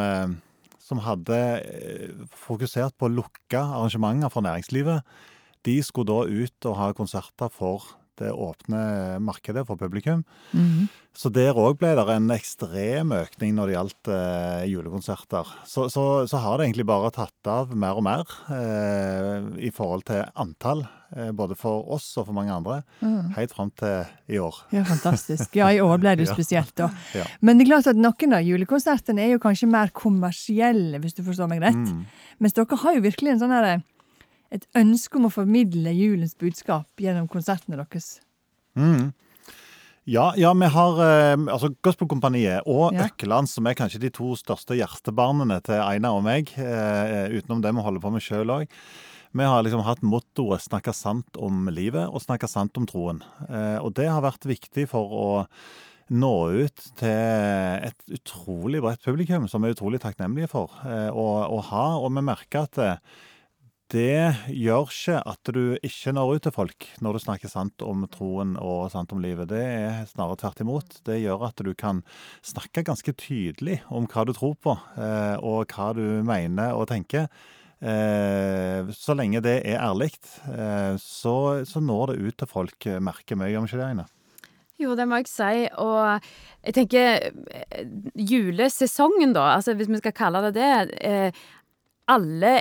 som 0.83 0.99
hadde 1.05 1.37
fokusert 2.35 2.97
på 2.99 3.07
å 3.07 3.13
lukke 3.21 3.61
arrangementer 3.61 4.33
for 4.35 4.43
næringslivet. 4.43 5.07
De 5.63 5.77
skulle 5.87 6.11
da 6.11 6.43
ut 6.43 6.67
og 6.67 6.75
ha 6.81 6.89
konserter 6.99 7.53
for 7.55 7.87
det 8.21 8.33
åpne 8.33 9.19
markedet 9.23 9.67
for 9.69 9.81
publikum. 9.81 10.25
Mhm. 10.53 10.91
Så 11.13 11.29
der 11.29 11.53
òg 11.61 11.77
ble 11.77 11.91
det 11.93 12.07
en 12.09 12.31
ekstrem 12.33 13.13
økning 13.13 13.53
når 13.53 13.69
det 13.69 13.75
gjaldt 13.75 14.11
eh, 14.15 14.63
julekonserter. 14.73 15.51
Så, 15.69 15.91
så, 15.93 16.25
så 16.25 16.41
har 16.41 16.57
det 16.57 16.71
egentlig 16.71 16.87
bare 16.89 17.11
tatt 17.13 17.51
av 17.53 17.75
mer 17.77 18.01
og 18.01 18.07
mer 18.07 18.25
eh, 18.49 19.45
i 19.61 19.69
forhold 19.77 20.07
til 20.09 20.25
antall. 20.41 20.87
Eh, 21.13 21.29
både 21.37 21.53
for 21.59 21.85
oss 21.93 22.07
og 22.17 22.31
for 22.31 22.37
mange 22.37 22.55
andre. 22.55 22.79
Mm. 23.05 23.35
Helt 23.37 23.53
fram 23.53 23.69
til 23.77 24.09
i 24.33 24.41
år. 24.41 24.63
Ja, 24.73 24.87
fantastisk. 24.89 25.53
Ja, 25.59 25.69
i 25.69 25.83
år 25.85 26.01
ble 26.01 26.17
det 26.17 26.25
jo 26.27 26.33
spesielt, 26.33 26.73
da. 26.81 26.89
Ja. 27.19 27.27
Men 27.45 27.61
det 27.61 27.67
er 27.67 27.75
klart 27.75 27.93
at 27.93 28.01
noen 28.01 28.39
av 28.39 28.49
julekonsertene 28.49 29.27
er 29.27 29.35
jo 29.35 29.43
kanskje 29.43 29.69
mer 29.69 29.93
kommersielle, 29.93 31.03
hvis 31.03 31.19
du 31.19 31.21
forstår 31.27 31.53
meg 31.53 31.61
rett. 31.67 31.77
Mm. 31.77 32.07
Mens 32.41 32.57
dere 32.57 32.85
har 32.87 32.97
jo 32.97 33.05
virkelig 33.05 33.35
en 33.35 33.45
sånn 33.45 33.53
herre 33.53 33.83
et 34.53 34.67
ønske 34.79 35.19
om 35.19 35.29
å 35.29 35.33
formidle 35.33 35.95
julens 35.97 36.37
budskap 36.39 37.01
gjennom 37.01 37.29
konsertene 37.31 37.79
deres. 37.81 38.19
Mm. 38.79 39.13
Ja, 40.11 40.33
ja, 40.37 40.51
vi 40.59 40.67
har 40.75 40.99
eh, 41.05 41.37
altså 41.55 41.71
Gospelkompaniet 41.87 42.67
og 42.67 42.97
Ja. 42.97 43.07
Økkeland, 43.07 43.49
som 43.49 43.69
er 43.71 43.79
kanskje 43.79 44.01
de 44.03 44.11
to 44.11 44.33
største 44.35 44.75
hjertebarnene 44.75 45.61
til 45.63 45.79
Einar 45.79 46.19
og 46.19 46.25
meg, 46.27 46.51
eh, 46.59 47.31
utenom 47.31 47.63
det 47.63 47.71
vi 47.71 47.85
holder 47.87 48.03
på 48.03 48.13
med 48.13 48.25
sjøl 48.25 48.51
òg. 48.51 48.67
Vi 49.33 49.47
har 49.47 49.63
liksom 49.63 49.85
hatt 49.87 50.03
mottoet 50.03 50.61
'snakke 50.61 50.93
sant 50.93 51.39
om 51.39 51.69
livet' 51.69 52.11
og 52.13 52.21
snakke 52.21 52.49
sant 52.49 52.77
om 52.77 52.85
troen'. 52.85 53.23
Eh, 53.49 53.79
og 53.79 53.95
det 53.95 54.09
har 54.09 54.21
vært 54.21 54.45
viktig 54.45 54.89
for 54.89 55.09
å 55.09 55.47
nå 56.11 56.65
ut 56.67 56.77
til 56.97 57.09
et 57.09 57.97
utrolig 58.11 58.83
bredt 58.83 59.03
publikum, 59.03 59.49
som 59.49 59.63
vi 59.63 59.71
er 59.71 59.75
utrolig 59.75 60.01
takknemlige 60.01 60.51
for 60.51 60.69
eh, 60.85 61.09
å 61.09 61.63
ha. 61.63 61.97
Og 61.97 62.13
vi 62.13 62.21
merker 62.21 62.67
at 62.67 63.01
det, 63.93 64.49
gjør 64.49 64.89
ikke 64.89 65.19
at 65.29 65.51
du 65.55 65.77
ikke 65.85 66.15
når 66.17 66.37
ut 66.37 66.45
til 66.47 66.55
folk 66.55 66.87
når 67.05 67.17
du 67.17 67.23
snakker 67.27 67.51
sant 67.53 67.85
om 67.85 68.07
troen 68.13 68.55
og 68.61 68.91
sant 68.95 69.13
om 69.13 69.21
livet. 69.23 69.51
Det 69.53 69.63
er 69.63 70.07
snarere 70.11 70.41
tvert 70.41 70.63
imot. 70.65 70.97
Det 71.07 71.19
gjør 71.21 71.45
at 71.51 71.61
du 71.65 71.73
kan 71.79 72.01
snakke 72.47 72.85
ganske 72.89 73.15
tydelig 73.21 73.83
om 73.93 74.09
hva 74.09 74.25
du 74.29 74.33
tror 74.37 74.57
på, 74.57 74.77
eh, 74.97 75.37
og 75.45 75.75
hva 75.77 75.91
du 75.99 76.05
mener 76.27 76.73
og 76.73 76.89
tenker. 76.93 77.29
Eh, 77.83 78.89
så 78.97 79.17
lenge 79.19 79.43
det 79.45 79.59
er 79.61 79.83
ærlig, 79.83 80.15
eh, 80.49 80.97
så, 81.03 81.37
så 81.69 81.85
når 81.85 82.13
det 82.15 82.27
ut 82.27 82.41
til 82.43 82.51
folk, 82.51 82.91
merker 83.05 83.41
vi. 83.41 83.53
Gjør 83.53 83.69
ikke 83.69 83.83
det, 83.83 83.93
Aina? 83.93 84.09
Jo, 84.83 84.97
det 84.99 85.07
må 85.07 85.21
jeg 85.21 85.31
si. 85.31 85.67
Og 85.83 86.31
jeg 86.65 86.77
tenker 86.77 87.29
julesesongen, 88.19 89.35
da, 89.37 89.53
altså 89.57 89.77
hvis 89.79 89.91
vi 89.93 90.01
skal 90.01 90.17
kalle 90.17 90.43
det 90.49 90.55
det. 90.59 90.73
Eh, 91.05 91.43
alle, 92.11 92.57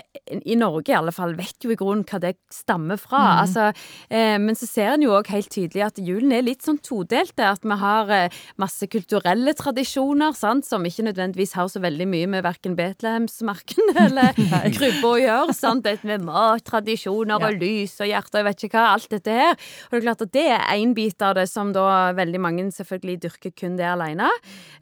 i 0.45 0.55
Norge 0.60 0.91
i 0.93 0.95
alle 0.98 1.13
fall, 1.15 1.33
vet 1.38 1.65
jo 1.65 1.71
i 1.74 1.77
grunnen 1.79 2.05
hva 2.07 2.19
det 2.21 2.36
stammer 2.53 3.00
fra. 3.01 3.41
Altså, 3.41 3.69
eh, 4.10 4.38
men 4.41 4.57
så 4.57 4.67
ser 4.69 4.93
en 4.93 5.05
jo 5.05 5.15
òg 5.17 5.31
helt 5.33 5.50
tydelig 5.53 5.83
at 5.88 6.01
julen 6.01 6.33
er 6.36 6.45
litt 6.45 6.65
sånn 6.65 6.79
todelte. 6.83 7.48
At 7.48 7.65
vi 7.65 7.77
har 7.81 8.12
eh, 8.13 8.41
masse 8.62 8.88
kulturelle 8.91 9.53
tradisjoner 9.57 10.36
sant, 10.38 10.67
som 10.67 10.86
ikke 10.86 11.07
nødvendigvis 11.10 11.55
har 11.57 11.71
så 11.71 11.81
veldig 11.83 12.07
mye 12.12 12.29
med 12.36 12.45
verken 12.45 12.77
Betlehemsmarken 12.77 13.93
eller 14.05 14.38
krybba 14.75 15.13
å 15.13 15.21
gjøre. 15.21 15.57
Sant? 15.57 15.86
Det 15.86 16.05
med 16.07 16.25
mat, 16.25 16.63
tradisjoner 16.67 17.41
og 17.41 17.57
lys 17.62 17.98
og 18.01 18.10
hjerter, 18.10 18.38
og 18.38 18.41
jeg 18.41 18.50
vet 18.50 18.65
ikke 18.67 18.77
hva. 18.77 18.88
Alt 18.91 19.10
dette 19.13 19.36
her. 19.36 19.57
Og 19.88 19.95
det 19.95 20.01
er 20.01 20.05
klart 20.05 20.25
at 20.25 20.33
det 20.36 20.45
er 20.53 20.67
én 20.75 20.95
bit 20.98 21.25
av 21.25 21.36
det 21.38 21.48
som 21.50 21.71
da 21.75 22.12
veldig 22.17 22.41
mange 22.41 22.67
selvfølgelig 22.75 23.21
dyrker 23.25 23.53
kun 23.57 23.77
det 23.79 23.88
alene. 23.88 24.29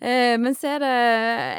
Eh, 0.01 0.35
men 0.41 0.55
så 0.57 0.75
er 0.75 0.83
det 0.83 0.93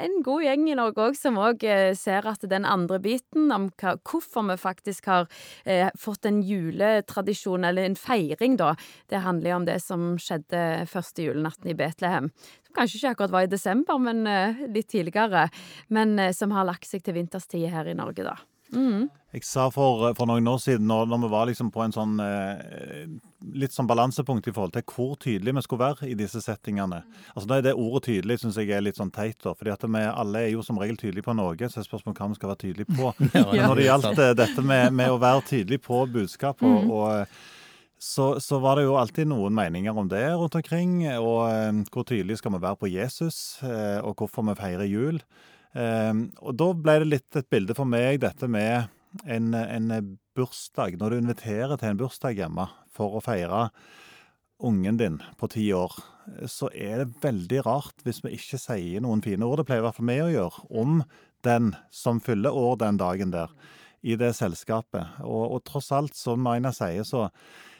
en 0.04 0.18
god 0.26 0.44
gjeng 0.44 0.66
i 0.70 0.76
Norge 0.78 1.06
òg 1.10 1.16
som 1.18 1.38
òg 1.40 1.64
eh, 1.64 1.92
ser 1.98 2.26
at 2.28 2.44
den 2.50 2.66
andre 2.68 2.89
biten, 2.98 3.52
om 3.54 3.68
hva, 3.80 3.94
hvorfor 4.02 4.48
vi 4.48 4.56
faktisk 4.60 5.06
har 5.06 5.28
eh, 5.64 5.88
fått 5.98 6.26
en 6.26 6.42
juletradisjon, 6.42 7.64
eller 7.64 7.86
en 7.86 7.98
feiring, 7.98 8.58
da, 8.60 8.74
det 9.12 9.22
handler 9.24 9.52
jo 9.52 9.60
om 9.60 9.68
det 9.68 9.78
som 9.84 10.06
skjedde 10.20 10.86
første 10.90 11.28
julenatten 11.28 11.70
i 11.70 11.78
Betlehem. 11.78 12.30
Som 12.66 12.76
kanskje 12.80 12.98
ikke 12.98 13.14
akkurat 13.14 13.36
var 13.36 13.46
i 13.46 13.52
desember, 13.54 14.02
men 14.02 14.26
eh, 14.26 14.66
litt 14.74 14.90
tidligere. 14.90 15.48
Men 15.88 16.18
eh, 16.18 16.34
som 16.36 16.50
har 16.56 16.66
lagt 16.68 16.90
seg 16.90 17.06
til 17.06 17.20
vinterstid 17.20 17.70
her 17.70 17.86
i 17.86 17.98
Norge, 17.98 18.26
da. 18.26 18.38
Mm. 18.74 19.08
Jeg 19.30 19.44
sa 19.46 19.68
for, 19.70 20.08
for 20.18 20.26
noen 20.26 20.48
år 20.50 20.58
siden, 20.58 20.88
når, 20.90 21.04
når 21.12 21.20
vi 21.22 21.28
var 21.30 21.46
liksom 21.46 21.68
på 21.70 21.84
en 21.84 21.92
sånn 21.94 22.16
eh, 22.24 23.04
litt 23.54 23.74
sånn 23.74 23.86
balansepunkt 23.86 24.48
i 24.50 24.54
forhold 24.56 24.74
til 24.74 24.84
hvor 24.90 25.12
tydelig 25.22 25.54
vi 25.54 25.62
skulle 25.62 25.84
være 25.84 26.08
i 26.10 26.16
disse 26.18 26.42
settingene. 26.42 27.04
Altså 27.36 27.46
da 27.46 27.60
er 27.60 27.68
Det 27.68 27.76
ordet 27.78 28.08
tydelig 28.08 28.40
synes 28.42 28.58
jeg 28.58 28.72
er 28.74 28.82
litt 28.82 28.98
sånn 28.98 29.12
teit. 29.14 29.38
da, 29.44 29.54
fordi 29.54 29.70
at 29.70 29.86
vi 29.86 30.02
alle 30.08 30.42
er 30.42 30.50
jo 30.50 30.64
som 30.66 30.80
regel 30.82 30.98
tydelige 30.98 31.28
på 31.28 31.36
noe, 31.38 31.54
så 31.70 31.78
er 31.78 31.86
spørsmålet 31.86 32.18
hva 32.18 32.28
vi 32.32 32.40
skal 32.40 32.52
være 32.52 32.62
tydelige 32.64 32.98
på. 32.98 33.14
Men 33.30 33.64
når 33.68 33.78
det 33.78 33.86
gjaldt 33.86 34.18
eh, 34.18 34.34
dette 34.42 34.66
med, 34.66 34.98
med 34.98 35.14
å 35.14 35.22
være 35.22 35.46
tydelig 35.52 35.80
på 35.86 36.02
budskap 36.10 36.66
og, 36.66 36.90
og 36.90 37.38
så, 38.00 38.40
så 38.40 38.58
var 38.58 38.78
det 38.78 38.86
jo 38.86 38.96
alltid 38.96 39.28
noen 39.28 39.52
meninger 39.54 39.92
om 39.94 40.08
det 40.08 40.24
rundt 40.32 40.56
omkring. 40.56 41.04
Og 41.20 41.44
eh, 41.52 41.82
hvor 41.92 42.06
tydelig 42.08 42.40
skal 42.40 42.56
vi 42.56 42.64
være 42.66 42.80
på 42.80 42.90
Jesus, 42.90 43.60
eh, 43.62 44.00
og 44.02 44.16
hvorfor 44.18 44.46
vi 44.50 44.58
feirer 44.58 44.88
jul. 44.88 45.20
Eh, 45.76 46.14
og 46.40 46.56
da 46.58 46.70
ble 46.74 46.98
det 47.02 47.10
litt 47.10 47.40
et 47.40 47.50
bilde 47.52 47.76
for 47.78 47.88
meg, 47.88 48.20
dette 48.24 48.50
med 48.50 48.90
en, 49.24 49.54
en 49.54 50.16
bursdag. 50.36 50.98
Når 51.00 51.10
du 51.10 51.20
inviterer 51.20 51.76
til 51.80 51.92
en 51.92 52.00
bursdag 52.00 52.38
hjemme 52.38 52.68
for 52.94 53.18
å 53.18 53.24
feire 53.24 53.68
ungen 54.60 54.98
din 55.00 55.18
på 55.40 55.48
ti 55.50 55.70
år, 55.72 55.94
så 56.50 56.68
er 56.76 57.00
det 57.02 57.22
veldig 57.22 57.62
rart 57.66 58.04
hvis 58.04 58.20
vi 58.24 58.36
ikke 58.36 58.60
sier 58.60 59.02
noen 59.02 59.22
fine 59.24 59.46
ord. 59.46 59.60
Det 59.60 59.70
pleier 59.70 59.82
i 59.82 59.86
hvert 59.88 59.98
fall 59.98 60.10
vi 60.10 60.20
å 60.22 60.32
gjøre. 60.34 60.64
Om 60.82 61.02
den 61.46 61.74
som 61.94 62.20
fyller 62.20 62.56
år 62.56 62.76
den 62.82 63.00
dagen 63.00 63.32
der, 63.34 63.52
i 64.00 64.16
det 64.16 64.32
selskapet. 64.38 65.20
Og, 65.24 65.56
og 65.56 65.64
tross 65.68 65.90
alt, 65.92 66.16
som 66.16 66.40
Maina 66.44 66.72
sier, 66.72 67.04
så 67.04 67.26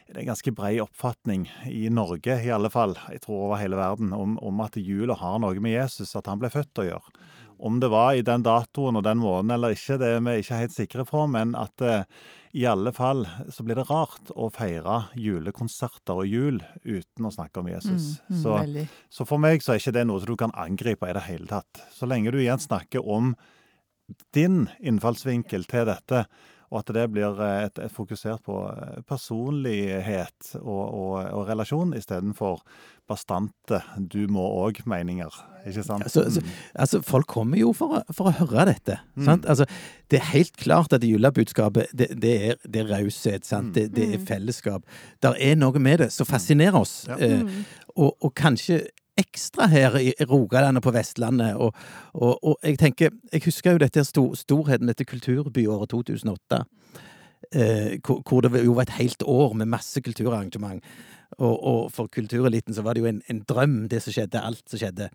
er 0.08 0.16
det 0.16 0.24
en 0.24 0.32
ganske 0.32 0.52
brei 0.56 0.74
oppfatning 0.82 1.46
i 1.70 1.86
Norge, 1.92 2.36
i 2.44 2.52
alle 2.52 2.68
fall, 2.72 2.96
jeg 3.12 3.22
tror 3.24 3.46
over 3.46 3.60
hele 3.60 3.78
verden, 3.78 4.12
om, 4.16 4.36
om 4.42 4.60
at 4.64 4.76
jula 4.80 5.16
har 5.20 5.38
noe 5.40 5.62
med 5.62 5.76
Jesus, 5.76 6.16
at 6.18 6.28
han 6.28 6.40
ble 6.42 6.50
født, 6.52 6.82
å 6.82 6.88
gjøre. 6.90 7.14
Om 7.60 7.80
det 7.82 7.90
var 7.92 8.14
i 8.16 8.24
den 8.24 8.44
datoen 8.46 8.96
og 8.96 9.04
den 9.04 9.20
måneden 9.20 9.54
eller 9.56 9.74
ikke, 9.76 9.98
det 10.00 10.14
er 10.16 10.22
vi 10.24 10.36
ikke 10.40 10.60
helt 10.62 10.74
sikre 10.74 11.04
på, 11.08 11.24
men 11.28 11.52
at 11.58 11.84
eh, 11.84 12.06
i 12.56 12.64
alle 12.66 12.90
fall 12.92 13.26
så 13.52 13.62
blir 13.66 13.78
det 13.78 13.86
rart 13.90 14.32
å 14.34 14.48
feire 14.54 15.04
julekonserter 15.14 16.22
og 16.22 16.26
jul 16.26 16.58
uten 16.82 17.28
å 17.28 17.32
snakke 17.34 17.62
om 17.62 17.68
Jesus. 17.70 18.16
Mm, 18.26 18.34
mm, 18.34 18.40
så, 18.42 18.56
så 19.20 19.26
for 19.28 19.42
meg 19.42 19.62
så 19.62 19.74
er 19.74 19.82
ikke 19.82 19.94
det 20.00 20.06
noe 20.08 20.22
som 20.22 20.32
du 20.32 20.40
kan 20.40 20.54
angripe 20.58 21.06
i 21.06 21.14
det 21.14 21.26
hele 21.28 21.46
tatt. 21.50 21.84
Så 21.94 22.08
lenge 22.10 22.32
du 22.34 22.40
igjen 22.40 22.62
snakker 22.62 23.06
om 23.06 23.34
din 24.34 24.64
innfallsvinkel 24.82 25.68
til 25.70 25.86
dette, 25.86 26.24
og 26.70 26.78
at 26.78 26.92
det 26.94 27.06
blir 27.10 27.40
eh, 27.42 27.66
et, 27.66 27.82
et 27.82 27.92
fokusert 27.92 28.44
på 28.46 28.62
eh, 28.70 29.02
personlighet 29.08 30.54
og, 30.60 30.84
og, 30.86 31.14
og 31.34 31.48
relasjon 31.48 31.94
istedenfor 31.98 32.62
bastante 33.10 33.80
'du 33.98 34.28
må 34.30 34.44
òg'-meninger. 34.68 35.34
Ikke 35.66 35.82
sant? 35.82 36.04
Altså, 36.06 36.22
altså, 36.22 36.42
altså, 36.74 37.00
folk 37.02 37.26
kommer 37.26 37.58
jo 37.58 37.72
for 37.76 37.98
å, 37.98 38.02
for 38.14 38.30
å 38.30 38.34
høre 38.38 38.68
dette. 38.70 39.00
Mm. 39.16 39.24
Sant? 39.26 39.48
Altså, 39.50 39.66
det 40.10 40.20
er 40.20 40.30
helt 40.30 40.56
klart 40.56 40.94
at 40.96 41.04
julebudskapet, 41.04 41.90
det, 41.90 42.08
det 42.22 42.34
er, 42.50 42.62
det 42.64 42.84
er 42.84 42.92
raushet, 42.94 43.46
sant? 43.46 43.74
Det, 43.74 43.90
det 43.96 44.06
er 44.14 44.22
fellesskap. 44.30 44.86
Der 45.22 45.34
er 45.36 45.58
noe 45.58 45.82
med 45.82 46.04
det 46.04 46.12
som 46.14 46.28
fascinerer 46.28 46.78
oss. 46.80 47.02
Ja. 47.10 47.18
Eh, 47.18 47.42
og, 47.96 48.14
og 48.14 48.34
kanskje 48.38 48.84
ekstra 49.20 49.68
her 49.70 49.96
i 50.00 50.12
Rogaland 50.26 50.80
og 50.80 50.86
på 50.86 50.94
Vestlandet. 50.96 51.58
Og, 51.60 51.76
og, 52.14 52.38
og 52.42 52.56
jeg 52.66 52.80
tenker, 52.80 53.14
jeg 53.32 53.44
husker 53.46 53.76
jo 53.76 53.82
dette 53.84 54.04
stor, 54.08 54.34
storheten, 54.38 54.90
dette 54.90 55.06
kulturbyåret 55.08 55.92
2008. 55.92 56.64
Eh, 57.50 57.98
hvor, 58.06 58.20
hvor 58.22 58.44
det 58.44 58.64
jo 58.64 58.76
var 58.76 58.86
et 58.86 58.98
helt 58.98 59.24
år 59.26 59.54
med 59.58 59.70
masse 59.72 60.00
kulturarrangement. 60.00 60.82
Og, 61.38 61.54
og 61.54 61.92
for 61.94 62.10
kultureliten 62.12 62.74
så 62.74 62.82
var 62.86 62.94
det 62.94 63.04
jo 63.04 63.10
en, 63.10 63.22
en 63.30 63.44
drøm, 63.48 63.84
det 63.90 64.02
som 64.04 64.14
skjedde, 64.14 64.42
alt 64.42 64.64
som 64.68 64.80
skjedde. 64.80 65.10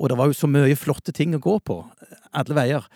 Og 0.00 0.08
det 0.08 0.18
var 0.18 0.30
jo 0.30 0.36
så 0.36 0.48
mye 0.48 0.78
flotte 0.78 1.12
ting 1.12 1.34
å 1.36 1.42
gå 1.42 1.58
på, 1.66 1.82
alle 2.32 2.56
veier. 2.56 2.86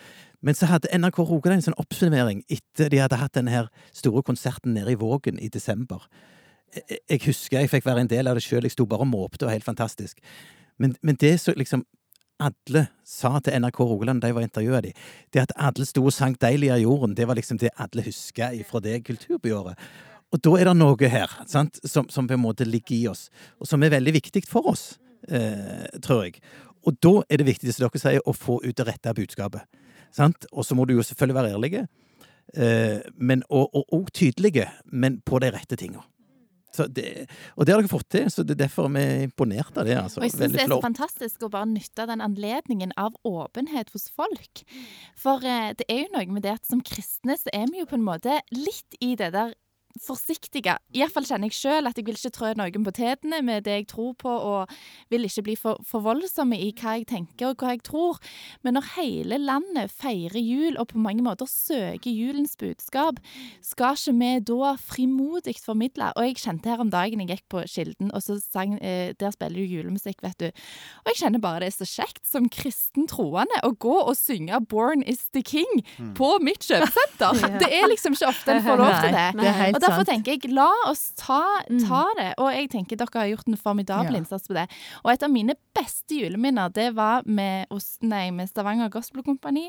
Men 0.45 0.57
så 0.57 0.69
hadde 0.69 0.91
NRK 0.93 1.19
Rogaland 1.23 1.61
en 1.61 1.67
sånn 1.69 1.81
oppsummering 1.81 2.43
etter 2.51 2.91
de 2.91 3.01
hadde 3.01 3.19
hatt 3.21 3.35
denne 3.37 3.53
her 3.53 3.69
store 3.95 4.23
konserten 4.25 4.75
nede 4.77 4.93
i 4.93 4.99
Vågen 4.99 5.39
i 5.41 5.49
desember. 5.49 6.03
Jeg, 6.75 7.19
husker 7.25 7.61
jeg 7.61 7.71
fikk 7.71 7.85
være 7.85 8.03
en 8.03 8.11
del 8.11 8.27
av 8.27 8.35
det 8.35 8.43
sjøl, 8.43 8.65
jeg 8.67 8.75
sto 8.75 8.87
bare 8.89 9.05
og 9.05 9.11
måpte, 9.11 9.45
var 9.47 9.55
helt 9.55 9.67
fantastisk. 9.67 10.19
Men, 10.81 10.95
men 11.01 11.15
det 11.19 11.37
som 11.39 11.55
liksom 11.55 11.85
alle 12.43 12.87
sa 13.07 13.37
til 13.39 13.55
NRK 13.61 13.79
Rogaland 13.79 14.19
da 14.21 14.27
jeg 14.27 14.35
var 14.35 14.43
intervjua 14.43 14.81
de, 14.83 14.91
det 15.31 15.45
at 15.45 15.53
alle 15.55 15.85
sto 15.87 16.03
og 16.03 16.13
sang 16.13 16.35
'Deilig 16.35 16.73
er 16.73 16.83
jorden', 16.83 17.15
det 17.15 17.27
var 17.27 17.35
liksom 17.35 17.57
det 17.61 17.71
alle 17.77 18.03
husker 18.03 18.57
fra 18.67 18.79
det 18.79 19.05
kulturbyåret. 19.05 19.79
Og 20.33 20.41
da 20.43 20.55
er 20.59 20.67
det 20.67 20.75
noe 20.75 21.09
her 21.09 21.31
sant, 21.47 21.79
som, 21.85 22.09
som 22.09 22.27
på 22.27 22.35
en 22.35 22.43
måte 22.43 22.67
ligger 22.67 22.95
i 22.95 23.07
oss, 23.07 23.29
og 23.59 23.67
som 23.67 23.83
er 23.83 23.93
veldig 23.93 24.13
viktig 24.17 24.43
for 24.49 24.67
oss, 24.67 24.97
eh, 25.29 25.85
tror 26.03 26.25
jeg. 26.25 26.41
Og 26.85 26.97
da 26.99 27.21
er 27.29 27.39
det 27.39 27.47
viktig, 27.47 27.71
som 27.73 27.85
dere 27.85 28.01
sier, 28.01 28.25
å 28.25 28.33
få 28.35 28.59
ut 28.65 28.75
det 28.75 28.87
rette 28.87 29.13
budskapet. 29.15 29.63
Sant? 30.11 30.45
Og 30.51 30.65
så 30.65 30.75
må 30.75 30.85
du 30.85 30.95
jo 30.95 31.05
selvfølgelig 31.05 31.37
være 31.39 31.53
ærlige, 31.55 31.87
eh, 32.53 32.99
og, 33.49 33.69
og, 33.75 33.85
og 33.93 34.11
tydelige, 34.13 34.67
men 34.91 35.21
på 35.25 35.39
de 35.39 35.53
rette 35.55 35.79
tinga. 35.79 36.03
Så 36.75 36.87
det, 36.91 37.25
og 37.55 37.65
det 37.65 37.75
har 37.75 37.81
dere 37.81 37.91
fått 37.91 38.09
til, 38.13 38.29
så 38.31 38.43
det 38.45 38.57
er 38.57 38.63
derfor 38.65 38.89
vi 38.91 39.03
er 39.03 39.25
imponert 39.29 39.77
av 39.79 39.87
det. 39.87 39.97
altså. 40.01 40.21
Og 40.21 40.27
jeg 40.27 40.35
syns 40.35 40.55
det 40.55 40.63
er 40.65 40.73
så 40.73 40.81
fantastisk 40.83 41.45
å 41.47 41.51
bare 41.53 41.69
nytte 41.71 42.07
den 42.09 42.23
anledningen 42.25 42.93
av 42.99 43.15
åpenhet 43.27 43.93
hos 43.95 44.09
folk. 44.13 44.65
For 45.19 45.45
eh, 45.45 45.71
det 45.79 45.87
er 45.91 46.05
jo 46.05 46.13
noe 46.17 46.37
med 46.37 46.45
det 46.45 46.57
at 46.59 46.67
som 46.67 46.83
kristne 46.85 47.37
så 47.39 47.53
er 47.55 47.69
vi 47.71 47.81
jo 47.83 47.89
på 47.89 47.99
en 47.99 48.07
måte 48.07 48.41
litt 48.53 48.99
i 48.99 49.15
det 49.19 49.31
der 49.35 49.55
forsiktige. 50.01 50.75
Iallfall 50.95 51.27
kjenner 51.27 51.49
jeg 51.51 51.57
sjøl 51.59 51.89
at 51.89 51.97
jeg 51.99 52.05
vil 52.07 52.17
ikke 52.17 52.33
trø 52.35 52.51
noen 52.57 52.85
på 52.85 52.93
tærne 52.95 53.41
med 53.45 53.65
det 53.67 53.77
jeg 53.79 53.87
tror 53.91 54.13
på, 54.19 54.29
og 54.29 54.71
vil 55.13 55.27
ikke 55.27 55.45
bli 55.47 55.55
for, 55.59 55.81
for 55.87 56.03
voldsomme 56.05 56.57
i 56.59 56.71
hva 56.75 56.97
jeg 56.99 57.07
tenker 57.11 57.51
og 57.51 57.61
hva 57.63 57.75
jeg 57.75 57.83
tror. 57.87 58.19
Men 58.65 58.77
når 58.77 58.89
hele 58.95 59.39
landet 59.41 59.93
feirer 59.93 60.41
jul 60.41 60.79
og 60.81 60.89
på 60.91 61.01
mange 61.01 61.23
måter 61.25 61.49
søker 61.49 62.11
julens 62.11 62.55
budskap, 62.59 63.21
skal 63.63 63.95
ikke 63.95 64.15
vi 64.19 64.31
da 64.51 64.73
frimodig 64.81 65.55
formidle? 65.63 66.11
Og 66.15 66.27
jeg 66.27 66.39
kjente 66.43 66.71
her 66.71 66.83
om 66.83 66.91
dagen 66.93 67.23
jeg 67.23 67.31
gikk 67.35 67.45
på 67.51 67.63
Kilden, 67.69 68.11
og 68.13 68.23
så 68.23 68.37
sang 68.41 68.77
eh, 68.81 69.13
Der 69.19 69.31
spiller 69.33 69.61
jo 69.61 69.79
julemusikk, 69.79 70.21
vet 70.23 70.39
du. 70.39 70.47
Og 71.03 71.11
jeg 71.11 71.21
kjenner 71.23 71.41
bare 71.43 71.63
det 71.63 71.71
er 71.71 71.77
så 71.77 71.87
kjekt 71.87 72.25
som 72.27 72.49
kristen 72.51 73.07
troende 73.09 73.57
å 73.63 73.71
gå 73.71 73.95
og 73.95 74.15
synge 74.17 74.59
'Born 74.65 75.03
is 75.07 75.29
the 75.33 75.41
King' 75.41 75.83
på 76.17 76.29
mitt 76.43 76.65
kjøpesenter. 76.65 77.39
Det 77.61 77.69
er 77.71 77.87
liksom 77.89 78.15
ikke 78.15 78.27
ofte 78.27 78.51
en 78.51 78.63
får 78.65 78.79
lov 78.81 78.93
til 79.03 79.15
det. 79.15 79.27
Nei, 79.39 79.69
Og 79.71 79.79
derfor 79.87 80.05
sant. 80.05 80.09
tenker 80.25 80.31
jeg, 80.35 80.51
la 80.53 80.69
oss 80.89 81.11
ta, 81.15 81.41
ta 81.87 82.03
det. 82.17 82.33
Og 82.37 82.51
jeg 82.53 82.69
tenker 82.73 82.97
dere 82.97 83.21
har 83.21 83.27
gjort 83.31 83.47
en 83.47 83.57
formidabel 83.57 84.11
Ja. 84.13 84.17
innsats 84.19 84.47
på 84.47 84.53
det. 84.57 84.67
Og 85.03 85.11
et 85.13 85.23
av 85.23 85.29
mine 85.31 85.55
beste 85.75 86.19
juleminner, 86.19 86.71
det 86.73 86.89
var 86.95 87.25
med, 87.27 87.71
nei, 88.05 88.29
med 88.35 88.49
Stavanger 88.49 88.91
Gospel 88.93 89.23
Kompani 89.25 89.67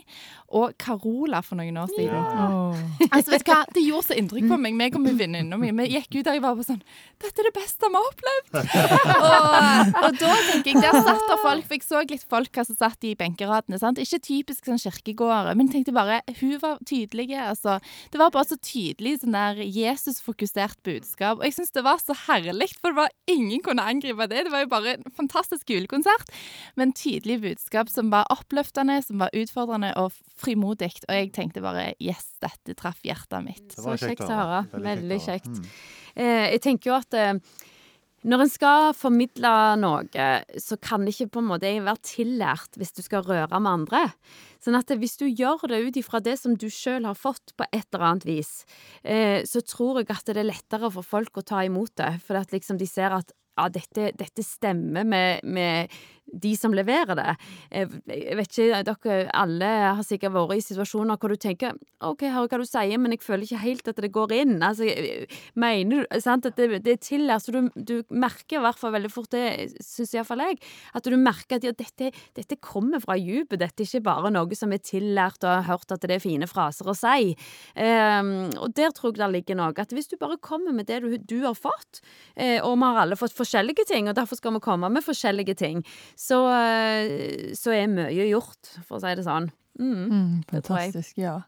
og 0.55 0.77
Carola 0.81 1.43
for 1.45 1.59
noen 1.59 1.77
år 1.83 1.91
siden. 1.93 2.17
Åh. 2.17 2.85
Altså, 3.11 3.33
vet 3.35 3.47
du 3.47 3.51
hva? 3.51 3.61
Det 3.75 3.85
gjorde 3.85 4.09
så 4.09 4.19
inntrykk 4.21 4.49
på 4.51 4.59
meg, 4.61 4.77
meg 4.79 4.97
og 4.97 5.03
min 5.05 5.19
venninne 5.19 5.59
mi. 5.61 5.73
Vi 5.77 5.89
gikk 5.97 6.21
ut 6.21 6.31
og 6.31 6.37
jeg 6.37 6.45
var 6.45 6.57
bare 6.57 6.67
sånn 6.67 6.83
Dette 7.23 7.43
er 7.43 7.49
det 7.49 7.55
beste 7.57 7.91
vi 7.91 7.97
har 7.97 8.09
opplevd! 8.11 8.57
og, 9.27 9.93
og 10.03 10.19
da 10.21 10.33
tenker 10.51 10.71
jeg, 10.71 10.83
der 10.85 10.99
satt 11.01 11.27
der 11.31 11.43
folk, 11.43 11.67
for 11.67 11.77
jeg 11.77 11.87
så 11.87 12.03
litt 12.07 12.27
folk 12.31 12.61
som 12.69 12.79
satt 12.79 13.07
i 13.09 13.15
benkeradene. 13.19 13.81
sant? 13.81 14.01
Ikke 14.03 14.21
typisk 14.23 14.69
sånn 14.69 14.81
kirkegård, 14.83 15.53
men 15.59 15.71
tenkte 15.73 15.95
bare 15.97 16.21
Hun 16.41 16.57
var 16.63 16.81
tydelig, 16.87 17.31
altså. 17.41 17.79
Det 18.13 18.21
var 18.21 18.33
bare 18.35 18.49
så 18.51 18.59
tydelig 18.61 19.19
sånn 19.23 19.37
der 19.37 19.63
Jesus-fokusert 19.65 20.83
budskap. 20.87 21.41
Og 21.41 21.47
jeg 21.49 21.57
syns 21.59 21.75
det 21.75 21.85
var 21.87 22.01
så 22.03 22.17
herlig, 22.27 22.71
for 22.81 22.93
det 22.93 23.01
var 23.01 23.15
ingen 23.31 23.63
kunne 23.65 23.85
angripe 23.87 24.29
det. 24.31 24.47
Det 24.47 24.53
var 24.55 24.65
jo 24.65 24.73
bare 24.73 24.97
en 24.97 25.17
fantastisk 25.17 25.71
julekonsert, 25.73 25.96
men 26.77 26.93
tydelig 26.97 27.39
budskap 27.45 27.91
som 27.93 28.11
var 28.13 28.29
oppløftende, 28.35 28.99
som 29.05 29.23
var 29.23 29.33
utfordrende 29.37 29.93
og 30.01 30.13
frimodig. 30.37 30.93
Og 31.07 31.15
jeg 31.15 31.33
tenkte 31.37 31.65
bare 31.65 31.93
yes, 32.03 32.35
dette 32.45 32.77
traff 32.79 33.01
hjertet 33.07 33.47
mitt. 33.47 33.69
Så 33.73 33.97
kjekt 34.01 34.27
å 34.27 34.33
høre. 34.33 34.65
Veldig 34.75 35.21
kjekt. 35.23 35.53
Mm. 35.53 35.71
Eh, 36.17 36.45
jeg 36.57 36.63
tenker 36.67 36.93
jo 36.93 36.99
at 36.99 37.17
eh, 37.17 37.35
når 38.27 38.43
en 38.43 38.51
skal 38.51 38.91
formidle 38.97 39.51
noe, 39.79 40.27
så 40.59 40.79
kan 40.83 41.05
det 41.05 41.15
ikke 41.15 41.37
på 41.37 41.43
en 41.45 41.51
måte 41.53 41.71
være 41.71 42.03
tillært 42.03 42.79
hvis 42.81 42.95
du 42.97 43.03
skal 43.05 43.23
røre 43.27 43.61
med 43.61 43.71
andre. 43.71 44.01
Sånn 44.63 44.79
at 44.79 44.91
hvis 44.99 45.15
du 45.21 45.29
gjør 45.29 45.69
det 45.71 45.79
ut 45.85 45.99
ifra 46.01 46.19
det 46.25 46.35
som 46.41 46.57
du 46.59 46.67
sjøl 46.73 47.07
har 47.07 47.19
fått 47.19 47.55
på 47.55 47.69
et 47.69 47.87
eller 47.93 48.09
annet 48.09 48.27
vis, 48.27 48.51
eh, 49.07 49.45
så 49.47 49.63
tror 49.63 50.01
jeg 50.01 50.11
at 50.11 50.33
det 50.33 50.43
er 50.43 50.49
lettere 50.49 50.91
for 50.91 51.07
folk 51.07 51.39
å 51.39 51.47
ta 51.47 51.63
imot 51.69 51.95
det. 52.01 52.17
For 52.27 52.41
at 52.41 52.51
liksom 52.57 52.81
de 52.81 52.89
ser 52.91 53.15
at 53.15 53.31
ja, 53.57 53.69
dette, 53.73 54.11
dette 54.19 54.45
stemmer 54.45 55.05
med, 55.05 55.41
med 55.45 55.93
de 56.33 56.53
som 56.59 56.75
leverer 56.75 57.19
det. 57.19 57.37
Jeg 57.71 57.87
jeg 58.07 58.37
vet 58.39 58.59
ikke, 58.59 58.83
dere 58.87 59.17
alle 59.37 59.69
har 59.99 60.03
sikkert 60.07 60.35
vært 60.35 60.57
i 60.57 60.65
situasjoner 60.65 61.19
hvor 61.21 61.33
du 61.33 61.39
tenker 61.41 61.77
OK, 62.05 62.25
jeg 62.27 62.35
hører 62.35 62.51
hva 62.51 62.59
du 62.61 62.69
sier, 62.69 63.01
men 63.01 63.15
jeg 63.15 63.23
føler 63.25 63.47
ikke 63.47 63.63
helt 63.63 63.91
at 63.91 64.01
det 64.03 64.11
går 64.15 64.35
inn. 64.37 64.57
Altså, 64.65 64.89
mener 65.59 66.05
du 66.05 66.21
sant, 66.23 66.49
at 66.49 66.59
det, 66.59 66.83
det 66.85 66.97
er 66.97 67.03
tillært, 67.03 67.47
så 67.47 67.55
du, 67.55 67.71
du 67.75 67.95
merker 68.11 68.59
i 68.59 68.65
hvert 68.65 68.81
fall 68.81 68.95
veldig 68.97 69.13
fort 69.13 69.31
det, 69.33 69.45
syns 69.85 70.15
iallfall 70.17 70.45
jeg, 70.45 70.59
at 70.99 71.09
du 71.09 71.17
merker 71.21 71.61
at 71.61 71.67
ja, 71.67 71.73
dette, 71.77 72.11
dette 72.37 72.59
kommer 72.63 73.03
fra 73.03 73.17
dypet. 73.17 73.61
Dette 73.61 73.85
er 73.85 73.89
ikke 73.89 74.07
bare 74.09 74.33
noe 74.35 74.59
som 74.59 74.73
er 74.75 74.83
tillært 74.85 75.45
og 75.45 75.53
har 75.53 75.67
hørt 75.71 75.95
at 75.95 76.05
det 76.05 76.19
er 76.19 76.23
fine 76.23 76.49
fraser 76.51 76.91
å 76.91 76.97
si. 76.97 77.35
Um, 77.77 78.51
og 78.63 78.75
der 78.77 78.93
tror 78.97 79.13
jeg 79.13 79.21
det 79.23 79.31
ligger 79.35 79.61
noe. 79.61 79.75
At 79.77 79.95
hvis 79.95 80.11
du 80.11 80.17
bare 80.21 80.39
kommer 80.43 80.75
med 80.77 80.89
det 80.91 81.03
du, 81.05 81.17
du 81.19 81.39
har 81.47 81.57
fått, 81.59 82.03
eh, 82.35 82.59
og 82.61 82.77
vi 82.77 82.87
har 82.87 83.03
alle 83.03 83.19
fått 83.19 83.37
forskjellige 83.37 83.87
ting, 83.89 84.11
og 84.11 84.17
derfor 84.19 84.39
skal 84.39 84.57
vi 84.57 84.63
komme 84.65 84.91
med 84.93 85.05
forskjellige 85.05 85.57
ting, 85.59 85.83
så, 86.17 86.41
eh, 86.57 87.53
så 87.57 87.75
er 87.77 87.93
mye 87.93 88.31
gjort, 88.31 88.73
for 88.87 88.99
å 88.99 89.05
si 89.05 89.13
det 89.19 89.27
sånn. 89.27 89.51
Mm. 89.77 90.07
Mm, 90.09 90.33
fantastisk, 90.49 91.19
ja. 91.21 91.43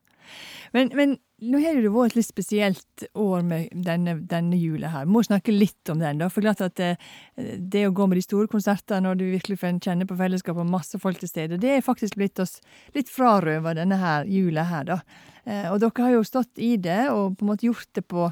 Men, 0.74 0.90
men 0.92 1.14
nå 1.40 1.60
har 1.62 1.76
det 1.76 1.86
jo 1.86 1.94
vært 1.94 2.12
et 2.12 2.18
litt 2.18 2.28
spesielt 2.28 3.04
år 3.16 3.44
med 3.46 3.70
denne, 3.86 4.18
denne 4.28 4.58
jula 4.58 4.90
her. 4.92 5.06
Må 5.08 5.22
snakke 5.24 5.54
litt 5.54 5.88
om 5.92 6.00
den, 6.02 6.20
da. 6.20 6.28
For 6.32 6.44
klart 6.44 6.60
at 6.64 6.76
det, 6.80 6.90
det 7.36 7.86
å 7.88 7.94
gå 7.96 8.08
med 8.10 8.18
de 8.20 8.24
store 8.26 8.50
konsertene 8.50 9.06
når 9.06 9.20
du 9.20 9.24
virkelig 9.30 9.60
får 9.62 9.78
kjenne 9.86 10.08
på 10.08 10.18
fellesskapet 10.18 10.64
og 10.64 10.72
masse 10.72 11.00
folk 11.00 11.22
til 11.22 11.30
stede, 11.30 11.60
det 11.62 11.76
er 11.76 11.86
faktisk 11.86 12.18
blitt 12.18 12.42
oss 12.42 12.58
litt 12.96 13.12
frarøva 13.12 13.76
denne 13.78 14.00
her 14.02 14.28
jula 14.28 14.66
her, 14.68 14.88
da. 14.90 15.00
Eh, 15.46 15.70
og 15.70 15.80
dere 15.84 16.04
har 16.08 16.18
jo 16.18 16.26
stått 16.26 16.60
i 16.60 16.74
det 16.76 17.06
og 17.14 17.38
på 17.38 17.46
en 17.46 17.52
måte 17.54 17.68
gjort 17.68 17.88
det 17.96 18.04
på, 18.10 18.28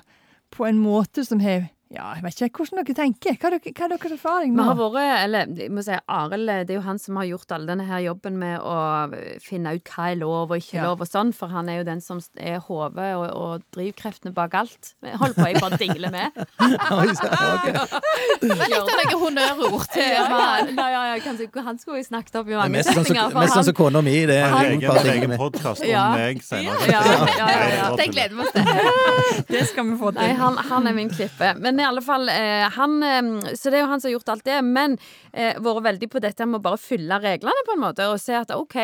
på 0.52 0.68
en 0.68 0.82
måte 0.82 1.24
som 1.24 1.40
har 1.40 1.70
Ja, 1.94 2.08
jeg 2.16 2.22
vet 2.24 2.40
ikke 2.48 2.64
hvordan 2.64 2.80
dere 2.82 2.96
tenker. 2.98 3.36
Hva 3.38 3.46
er, 3.46 3.54
dere, 3.60 3.70
hva 3.78 3.84
er 3.86 3.90
deres 3.94 4.10
erfaring 4.16 4.50
Vi 4.56 4.62
har 4.66 4.74
vært, 4.74 4.96
eller 5.22 5.46
jeg 5.54 5.70
må 5.70 5.78
si 5.86 5.94
Arild, 6.10 6.50
det 6.66 6.74
er 6.74 6.80
jo 6.80 6.82
han 6.82 6.98
som 6.98 7.14
har 7.20 7.28
gjort 7.28 7.52
all 7.54 7.62
denne 7.68 7.84
her 7.86 8.00
jobben 8.02 8.34
med 8.40 8.58
å 8.58 8.74
finne 9.44 9.70
ut 9.76 9.86
hva 9.94 10.08
er 10.10 10.16
lov 10.18 10.50
og 10.50 10.56
ikke 10.58 10.80
Ja. 10.80 10.88
lov 10.90 10.98
og 11.04 11.06
sånn, 11.06 11.30
for 11.32 11.46
han 11.54 11.68
er 11.70 11.76
jo 11.78 11.84
den 11.86 12.00
som 12.02 12.18
er 12.42 12.58
hodet 12.66 13.12
og, 13.14 13.30
og 13.38 13.62
drivkreftene 13.76 14.34
bak 14.34 14.50
alt. 14.58 14.94
Hold 15.22 15.36
på, 15.38 15.46
jeg 15.46 15.62
bare 15.62 15.78
dingler 15.78 16.10
med. 16.10 16.34
Det 16.36 16.42
er 18.50 18.66
litt 18.66 18.74
av 18.74 18.90
noen 18.90 19.14
honnørord 19.22 19.86
til 19.94 20.10
Ja, 20.10 20.26
ja, 20.26 20.90
ja, 20.90 21.02
ja, 21.12 21.16
kanskje, 21.24 21.46
han 21.66 21.78
skulle 21.80 21.98
jo 22.02 22.06
snakket 22.08 22.34
opp 22.40 22.48
i 22.50 22.54
mange 22.58 22.82
sånn 22.86 23.04
setninger. 23.06 23.30
mest 23.36 23.54
sånn 23.56 23.66
som 23.70 23.76
kona 23.78 24.00
mi. 24.04 24.16
Det 24.28 24.36
er 24.42 24.48
En 24.56 24.62
en 24.82 25.10
egen, 25.14 25.32
podkast 25.38 25.82
Ja. 25.86 26.08
om 26.10 26.14
meg 26.18 26.42
senere. 26.42 26.82
Ja, 26.90 27.00
ja, 27.06 27.26
ja, 27.30 27.46
ja. 27.76 27.86
Det 27.96 28.06
gleder 28.10 28.34
vi 28.34 28.40
oss 28.42 28.52
til. 28.52 28.64
Det 29.54 29.62
skal 29.70 29.84
vi 29.90 29.94
få 30.00 30.08
til. 30.12 30.20
Nei, 30.22 30.32
han, 30.42 30.54
han 30.70 30.82
er 30.90 30.94
min 30.96 31.10
klippe. 31.12 31.48
Men 31.62 31.75
i 31.80 31.86
alle 31.86 32.02
fall, 32.04 32.28
eh, 32.28 32.66
han 32.76 33.02
Så 33.56 33.70
det 33.70 33.78
er 33.78 33.84
jo 33.84 33.90
han 33.90 34.00
som 34.00 34.08
har 34.08 34.16
gjort 34.16 34.30
alt 34.34 34.44
det. 34.46 34.58
Men 34.64 34.96
eh, 35.32 35.58
vært 35.62 35.84
veldig 35.86 36.08
på 36.12 36.22
dette 36.22 36.46
med 36.46 36.60
å 36.60 36.64
bare 36.64 36.80
fylle 36.80 37.18
reglene, 37.20 37.64
på 37.66 37.74
en 37.74 37.82
måte, 37.82 38.06
og 38.08 38.20
se 38.22 38.36
at 38.38 38.52
OK, 38.54 38.76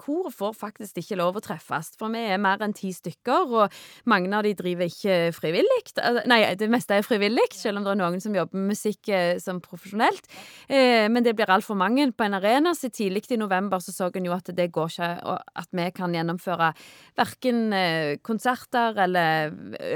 kor 0.00 0.30
får 0.32 0.56
faktisk 0.58 0.98
ikke 1.02 1.18
lov 1.20 1.38
å 1.38 1.44
treffes. 1.44 1.92
For 2.00 2.12
vi 2.12 2.24
er 2.32 2.40
mer 2.42 2.62
enn 2.64 2.74
ti 2.76 2.92
stykker, 2.94 3.52
og 3.62 3.76
mange 4.10 4.32
av 4.34 4.46
de 4.46 4.54
driver 4.58 4.90
ikke 4.90 5.18
frivillig. 5.36 5.82
Eh, 5.98 6.22
Nei, 6.30 6.40
det 6.58 6.70
meste 6.72 6.98
er 6.98 7.06
frivillig, 7.06 7.48
selv 7.56 7.80
om 7.80 7.86
det 7.86 7.94
er 7.94 8.00
noen 8.02 8.22
som 8.22 8.34
jobber 8.34 8.58
med 8.58 8.72
musikk 8.72 9.10
som 9.42 9.60
profesjonelt. 9.62 10.26
Men 10.68 11.24
det 11.24 11.34
blir 11.36 11.50
altfor 11.50 11.76
mange 11.78 12.04
på 12.16 12.24
en 12.24 12.36
arena. 12.38 12.72
Så 12.76 12.90
tidlig 12.92 13.24
i 13.32 13.38
november 13.40 13.80
så 13.82 13.92
så 13.92 14.08
en 14.14 14.26
jo 14.26 14.34
at 14.34 14.48
det 14.54 14.70
går 14.72 14.92
ikke 14.92 15.10
og 15.28 15.58
at 15.58 15.68
vi 15.74 15.86
kan 15.94 16.14
gjennomføre 16.14 16.72
verken 17.18 17.74
konserter 18.24 18.96
eller 19.04 19.52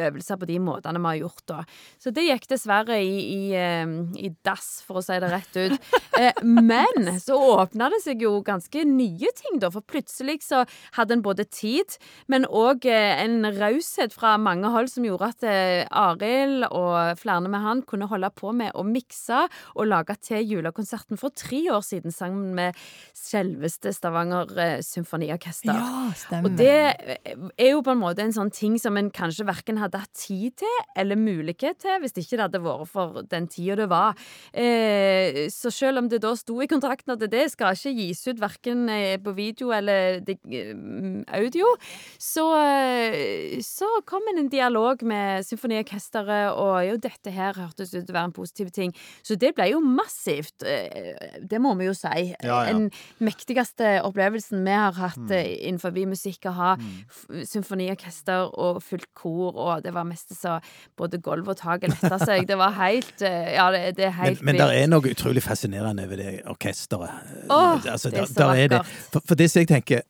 øvelser 0.06 0.40
på 0.40 0.48
de 0.48 0.58
måtene 0.62 1.00
vi 1.00 1.10
har 1.10 1.20
gjort 1.22 1.44
da. 1.48 1.62
Så 2.02 2.12
det 2.14 2.26
gikk 2.26 2.35
dessverre 2.44 2.98
i, 3.00 3.16
i, 3.32 3.40
eh, 3.56 3.86
i 4.20 4.30
dass, 4.44 4.82
for 4.84 5.00
å 5.00 5.04
si 5.04 5.16
det 5.22 5.32
rett 5.32 5.56
ut. 5.56 5.92
Eh, 6.16 6.32
men 6.44 7.10
så 7.20 7.36
åpna 7.36 7.90
det 7.92 7.98
seg 8.00 8.22
jo 8.24 8.38
ganske 8.44 8.84
nye 8.88 9.32
ting, 9.36 9.58
da. 9.60 9.68
For 9.72 9.84
plutselig 9.84 10.38
så 10.46 10.62
hadde 10.96 11.16
en 11.16 11.24
både 11.24 11.44
tid, 11.44 11.96
men 12.32 12.46
òg 12.48 12.86
en 12.88 13.44
raushet 13.56 14.14
fra 14.16 14.36
mange 14.40 14.70
hold 14.72 14.88
som 14.92 15.04
gjorde 15.04 15.28
at 15.34 15.44
eh, 15.44 15.82
Arild 15.90 16.68
og 16.70 17.20
flere 17.20 17.50
med 17.52 17.60
han 17.60 17.82
kunne 17.86 18.08
holde 18.10 18.30
på 18.36 18.52
med 18.56 18.72
å 18.72 18.84
mikse 18.86 19.42
og 19.74 19.88
lage 19.90 20.16
til 20.24 20.44
julekonserten 20.54 21.20
for 21.20 21.34
tre 21.36 21.60
år 21.74 21.84
siden 21.84 22.14
sammen 22.14 22.54
med 22.56 22.76
selveste 23.16 23.92
Stavanger 23.94 24.52
eh, 24.56 24.78
Symfoniorkester. 24.84 25.72
Ja, 25.76 26.08
stemmer. 26.16 26.48
Og 26.48 26.56
det 26.58 26.72
er 27.36 27.70
jo 27.72 27.82
på 27.84 27.92
en 27.92 28.02
måte 28.02 28.24
en 28.24 28.34
sånn 28.36 28.52
ting 28.54 28.80
som 28.80 28.96
en 28.98 29.12
kanskje 29.14 29.46
verken 29.48 29.80
hadde 29.82 30.00
hatt 30.02 30.14
tid 30.16 30.56
til 30.62 30.80
eller 30.96 31.18
mulighet 31.20 31.80
til 31.84 32.00
hvis 32.02 32.16
ikke 32.26 32.36
det 32.36 32.46
hadde 32.48 32.62
vært 32.66 32.90
for 32.90 33.22
den 33.30 33.48
tida 33.50 33.76
det 33.80 33.88
var. 33.90 34.16
Eh, 34.52 35.46
så 35.52 35.70
selv 35.74 36.02
om 36.02 36.10
det 36.10 36.22
da 36.24 36.32
sto 36.38 36.58
i 36.62 36.68
kontrakten 36.70 37.14
at 37.14 37.24
det 37.30 37.46
skal 37.52 37.76
ikke 37.76 37.94
gis 37.96 38.22
ut 38.28 38.40
verken 38.42 38.86
eh, 38.92 39.16
på 39.22 39.34
video 39.36 39.72
eller 39.74 40.20
eh, 40.26 40.72
audio, 41.38 41.72
så, 42.18 42.46
eh, 42.60 43.58
så 43.64 43.88
kom 44.08 44.26
en 44.32 44.42
en 44.44 44.52
dialog 44.52 45.02
med 45.06 45.44
symfoniorkesteret, 45.46 46.54
og 46.54 46.76
jo, 46.86 46.96
dette 47.02 47.32
her 47.32 47.56
hørtes 47.56 47.94
ut 47.94 48.02
til 48.02 48.12
å 48.12 48.16
være 48.18 48.30
en 48.30 48.36
positiv 48.36 48.70
ting. 48.74 48.94
Så 49.26 49.36
det 49.40 49.54
ble 49.56 49.70
jo 49.72 49.80
massivt. 49.82 50.62
Det 50.62 51.60
må 51.62 51.74
vi 51.78 51.88
jo 51.88 51.94
si. 51.96 52.30
Ja, 52.44 52.46
ja. 52.46 52.58
En 52.70 52.90
mektigste 53.22 53.96
opplevelsen 54.06 54.64
vi 54.66 54.76
har 54.76 54.96
hatt 54.96 55.18
mm. 55.18 55.34
innenfor 55.70 55.96
musikk, 56.06 56.48
å 56.50 56.54
ha 56.56 56.72
mm. 56.76 57.44
symfoniorkester 57.48 58.52
og 58.52 58.82
fullt 58.84 59.08
kor, 59.16 59.56
og 59.56 59.84
det 59.86 59.94
var 59.96 60.06
mest 60.08 60.34
så 60.36 60.58
både 60.98 61.20
gulv 61.24 61.48
og 61.52 61.58
tak 61.60 61.86
letta 61.88 62.15
seg. 62.24 62.46
Det 62.46 62.56
var 62.58 62.72
helt 62.72 63.22
eh, 63.22 63.54
Ja, 63.54 63.70
det, 63.74 63.96
det 63.96 64.04
er 64.08 64.14
Men, 64.16 64.24
helt 64.24 64.42
men 64.42 64.56
det 64.56 64.68
er 64.82 64.86
noe 64.92 65.00
utrolig 65.12 65.42
fascinerende 65.42 66.08
ved 66.08 66.18
det 66.18 66.34
orkesteret. 66.46 67.10
Åh, 67.50 67.80
Altså, 67.86 68.10
det 68.10 68.18
er 68.18 68.20
der- 68.20 68.26
så 68.26 68.34
der 68.34 68.54
det. 68.68 68.70
vakkert. 68.70 68.86
For, 69.12 69.20
for 69.26 69.34
det 69.34 69.50
som 69.50 69.60
jeg 69.60 69.68
tenker 69.68 70.00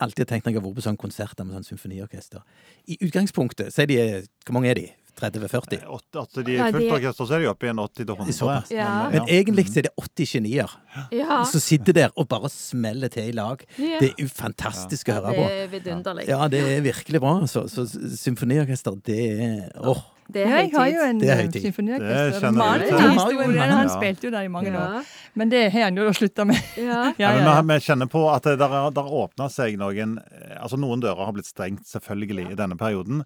alltid 0.00 0.26
har 0.26 0.30
tenkt 0.36 0.44
når 0.46 0.52
jeg 0.52 0.60
har 0.60 0.68
vært 0.68 0.76
på 0.76 0.82
sånne 0.84 1.00
konserter 1.00 1.44
med 1.44 1.56
sånn 1.56 1.70
symfoniorkester 1.72 2.42
I 2.88 2.98
utgangspunktet, 3.00 3.72
de 3.88 3.96
er 3.98 4.22
Hvor 4.44 4.52
mange 4.52 4.68
er 4.70 4.74
de? 4.74 4.88
30-40? 5.16 5.78
Altså 5.88 6.42
de 6.44 6.58
er 6.60 6.72
fullt 6.74 6.92
orkester, 6.92 7.24
så 7.24 7.34
er 7.38 7.40
de 7.40 7.46
oppe 7.48 7.64
i 7.64 7.70
en 7.70 7.78
80-100. 7.80 8.32
Såpass. 8.36 8.70
Ja. 8.70 9.08
Men 9.08 9.22
egentlig 9.32 9.64
så 9.70 9.78
er 9.80 9.86
det 9.86 9.92
80 9.96 10.26
genier 10.34 10.74
Ja, 11.10 11.38
som 11.48 11.60
sitter 11.64 11.96
der 11.96 12.10
og 12.20 12.28
bare 12.28 12.50
smeller 12.52 13.08
til 13.08 13.30
i 13.30 13.32
lag. 13.32 13.64
Ja. 13.80 13.96
Det 14.02 14.10
er 14.10 14.20
jo 14.20 14.28
fantastisk 14.28 15.08
å 15.08 15.16
høre 15.16 15.32
på. 15.38 15.46
det 15.48 15.62
er 15.62 15.70
vidunderlig. 15.72 16.26
Ja, 16.28 16.46
det 16.52 16.60
er 16.60 16.84
virkelig 16.84 17.20
bra. 17.24 17.32
Så, 17.48 17.64
så 17.72 17.86
symfoniorkester, 18.20 19.00
det 19.08 19.18
er 19.40 19.72
åh. 19.80 20.04
Det 20.32 20.42
er 20.42 20.48
Ja, 20.50 20.56
jeg 20.62 20.72
har 20.74 20.88
jo 20.90 21.02
en 21.06 21.18
Det 21.22 21.34
høytid. 21.38 21.52
Det 21.52 21.62
symfoniorkester. 21.62 22.16
jeg 22.16 22.32
til. 22.32 22.98
til 23.38 23.54
Ja, 23.56 23.66
Han 23.76 23.88
spilte 23.92 24.24
jo 24.26 24.30
der 24.34 24.42
i 24.42 24.48
mange 24.48 24.72
år. 24.76 25.04
Men 25.34 25.48
det 25.52 25.60
har 25.72 25.84
han 25.86 25.96
jo 25.96 26.08
slutta 26.12 26.44
med. 26.46 26.56
Ja. 26.76 26.82
Ja, 26.82 27.12
Ja, 27.18 27.30
ja, 27.30 27.44
ja. 27.44 27.60
vi, 27.62 27.74
vi 27.74 27.80
kjenner 27.80 28.06
på 28.10 28.24
at 28.34 28.42
det 28.42 28.58
der, 28.58 28.68
er- 28.80 28.90
der 28.96 29.12
åpna 29.22 29.48
seg 29.52 29.78
noen 29.78 30.18
eh, 30.18 30.56
Altså 30.62 30.76
Noen 30.80 31.00
dører 31.00 31.24
har 31.24 31.32
blitt 31.36 31.46
stengt, 31.46 31.86
selvfølgelig, 31.86 32.50
i 32.52 32.58
denne 32.58 32.76
perioden. 32.76 33.22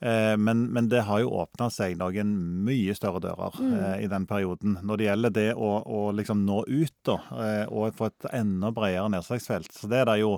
Eh, 0.00 0.36
men, 0.38 0.68
men 0.72 0.88
det 0.88 1.02
har 1.08 1.20
jo 1.20 1.32
åpna 1.42 1.68
seg 1.74 1.96
noen 1.98 2.30
mye 2.64 2.94
større 2.94 3.18
dører 3.20 3.52
eh, 3.58 4.04
i 4.04 4.08
den 4.08 4.26
perioden. 4.30 4.78
Når 4.86 4.96
det 4.96 5.08
gjelder 5.08 5.30
det 5.34 5.48
å, 5.58 5.70
å 5.84 6.12
liksom 6.14 6.44
nå 6.46 6.62
ut 6.68 6.94
da, 7.04 7.18
eh, 7.34 7.64
og 7.68 7.92
få 7.98 8.06
et 8.12 8.28
enda 8.32 8.70
bredere 8.72 9.10
nedslagsfelt. 9.10 9.72
Så 9.74 9.90
det 9.90 9.98
er 10.04 10.06
det 10.12 10.20
jo 10.22 10.36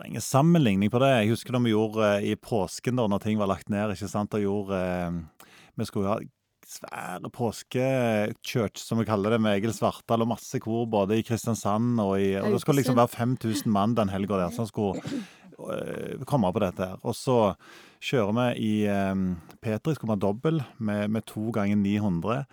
det 0.00 0.06
er 0.08 0.10
ingen 0.12 0.24
sammenligning 0.24 0.90
på 0.90 1.00
det. 1.02 1.10
Jeg 1.12 1.34
husker 1.34 1.54
da 1.54 1.60
vi 1.62 1.74
gjorde 1.74 2.06
eh, 2.16 2.30
i 2.32 2.36
påsken, 2.40 2.98
da 2.98 3.06
når 3.10 3.22
ting 3.22 3.38
var 3.40 3.50
lagt 3.50 3.70
ned. 3.72 3.94
ikke 3.94 4.10
sant, 4.10 4.34
og 4.34 4.42
gjorde, 4.42 4.80
eh, 4.80 5.46
Vi 5.74 5.86
skulle 5.86 6.10
ha 6.10 6.18
svære 6.64 7.30
påskechurch, 7.30 8.80
som 8.80 8.98
vi 8.98 9.06
kaller 9.06 9.34
det, 9.34 9.40
med 9.42 9.58
Egil 9.58 9.74
Svartdal 9.74 10.24
og 10.24 10.32
masse 10.32 10.58
kor 10.62 10.86
både 10.90 11.18
i 11.18 11.24
Kristiansand 11.26 12.00
og 12.00 12.16
i 12.18 12.34
og 12.40 12.50
Det 12.54 12.60
skulle 12.62 12.80
liksom 12.80 12.96
være 12.96 13.12
5000 13.12 13.70
mann 13.70 13.94
den 13.94 14.08
helga 14.08 14.40
der 14.40 14.50
som 14.54 14.66
skulle 14.66 14.98
eh, 15.02 16.24
komme 16.26 16.50
på 16.52 16.64
dette 16.64 16.90
her. 16.90 16.98
Og 17.04 17.14
så 17.14 17.54
kjører 18.00 18.34
vi 18.40 18.66
i 18.66 18.74
eh, 18.90 19.14
Petri, 19.60 19.94
skulle 19.94 20.14
vi 20.14 20.18
ha 20.18 20.26
dobbel 20.26 20.62
med, 20.78 21.10
med 21.10 21.26
to 21.26 21.50
ganger 21.54 21.76
900. 21.76 22.44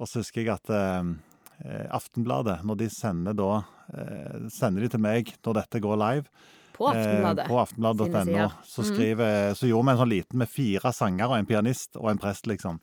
Og 0.00 0.08
så 0.08 0.20
husker 0.20 0.42
jeg 0.42 0.56
at 0.56 0.70
Aftenbladet, 1.92 2.62
når 2.64 2.76
de 2.80 2.86
sender 2.88 3.34
da 3.36 3.50
Sender 4.48 4.80
de 4.80 4.88
til 4.88 5.02
meg 5.02 5.28
når 5.44 5.58
dette 5.58 5.80
går 5.84 5.98
live. 6.00 6.30
På 6.80 6.88
Aftenbladet. 6.90 7.44
Eh, 7.44 7.50
på 7.52 7.58
aftenbladet.no. 7.60 8.46
Så, 8.64 8.82
Mm. 8.82 8.88
skriver, 8.94 9.54
så 9.58 9.68
gjorde 9.68 9.84
vi 9.86 9.92
en 9.92 10.00
sånn 10.00 10.12
liten 10.14 10.38
med 10.40 10.48
fire 10.48 10.92
sangere 10.96 11.34
og 11.34 11.38
en 11.42 11.46
pianist 11.50 11.96
og 12.00 12.08
en 12.14 12.18
prest, 12.22 12.46
liksom. 12.48 12.80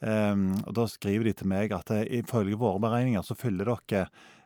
Um, 0.00 0.52
og 0.66 0.74
da 0.76 0.84
skriver 0.86 1.24
de 1.26 1.32
til 1.40 1.48
meg 1.50 1.72
at 1.74 1.90
eh, 1.90 2.04
ifølge 2.20 2.58
våre 2.58 2.78
beregninger 2.78 3.22
så 3.26 3.34
fyller 3.38 3.66
dere 3.66 4.04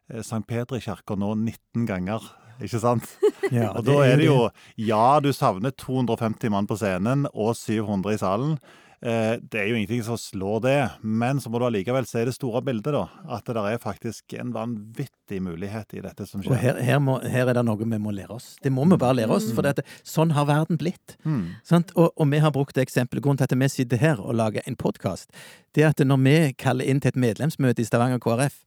eh, 0.08 0.20
St. 0.24 0.46
Petri 0.48 0.80
kirka 0.80 1.16
nå 1.16 1.34
19 1.36 1.84
ganger. 1.88 2.22
Ikke 2.62 2.80
sant? 2.80 3.08
Ja, 3.52 3.72
Og 3.76 3.84
da 3.84 3.98
er 4.06 4.16
det 4.16 4.26
jo 4.28 4.50
Ja, 4.80 5.18
du 5.20 5.28
savner 5.34 5.72
250 5.76 6.48
mann 6.54 6.66
på 6.70 6.76
scenen 6.78 7.26
og 7.34 7.56
700 7.58 8.14
i 8.14 8.20
salen. 8.22 8.54
Eh, 9.02 9.32
det 9.50 9.58
er 9.58 9.66
jo 9.66 9.74
ingenting 9.74 10.02
som 10.06 10.18
slår 10.20 10.60
det, 10.62 10.76
men 11.02 11.40
så 11.42 11.50
må 11.50 11.58
du 11.58 11.64
allikevel 11.66 12.06
se 12.06 12.22
det 12.28 12.36
store 12.36 12.60
bildet, 12.62 12.92
da. 12.94 13.08
At 13.34 13.48
det 13.48 13.56
der 13.56 13.72
er 13.72 13.80
faktisk 13.82 14.36
en 14.38 14.52
vanvittig 14.54 15.40
mulighet 15.42 15.96
i 15.98 16.04
dette 16.04 16.26
som 16.28 16.38
Og 16.38 16.46
skjer. 16.46 16.60
her, 16.62 16.78
her, 16.86 17.00
må, 17.02 17.16
her 17.26 17.50
er 17.50 17.58
det 17.58 17.64
noe 17.66 17.82
vi 17.82 17.98
må 17.98 18.14
lære 18.14 18.36
oss. 18.36 18.52
Det 18.62 18.70
må 18.70 18.86
vi 18.86 19.00
bare 19.02 19.18
lære 19.18 19.34
oss, 19.34 19.50
for 19.56 19.66
dette, 19.66 19.82
sånn 20.06 20.30
har 20.36 20.46
verden 20.46 20.78
blitt. 20.78 21.16
Mm. 21.26 21.48
Sant? 21.66 21.90
Og, 21.98 22.12
og 22.14 22.30
vi 22.30 22.38
har 22.44 22.54
brukt 22.54 22.78
det 22.78 22.86
eksempelet. 22.86 23.24
Grunnen 23.26 23.42
til 23.42 23.50
at 23.50 23.58
vi 23.58 23.72
sitter 23.74 23.98
her 23.98 24.22
og 24.22 24.38
lager 24.38 24.62
en 24.70 24.78
podkast, 24.78 25.34
det 25.74 25.82
er 25.82 25.90
at 25.90 26.06
når 26.06 26.22
vi 26.22 26.38
kaller 26.62 26.86
inn 26.86 27.02
til 27.02 27.10
et 27.10 27.22
medlemsmøte 27.26 27.82
i 27.82 27.88
Stavanger 27.88 28.22
KrF, 28.22 28.62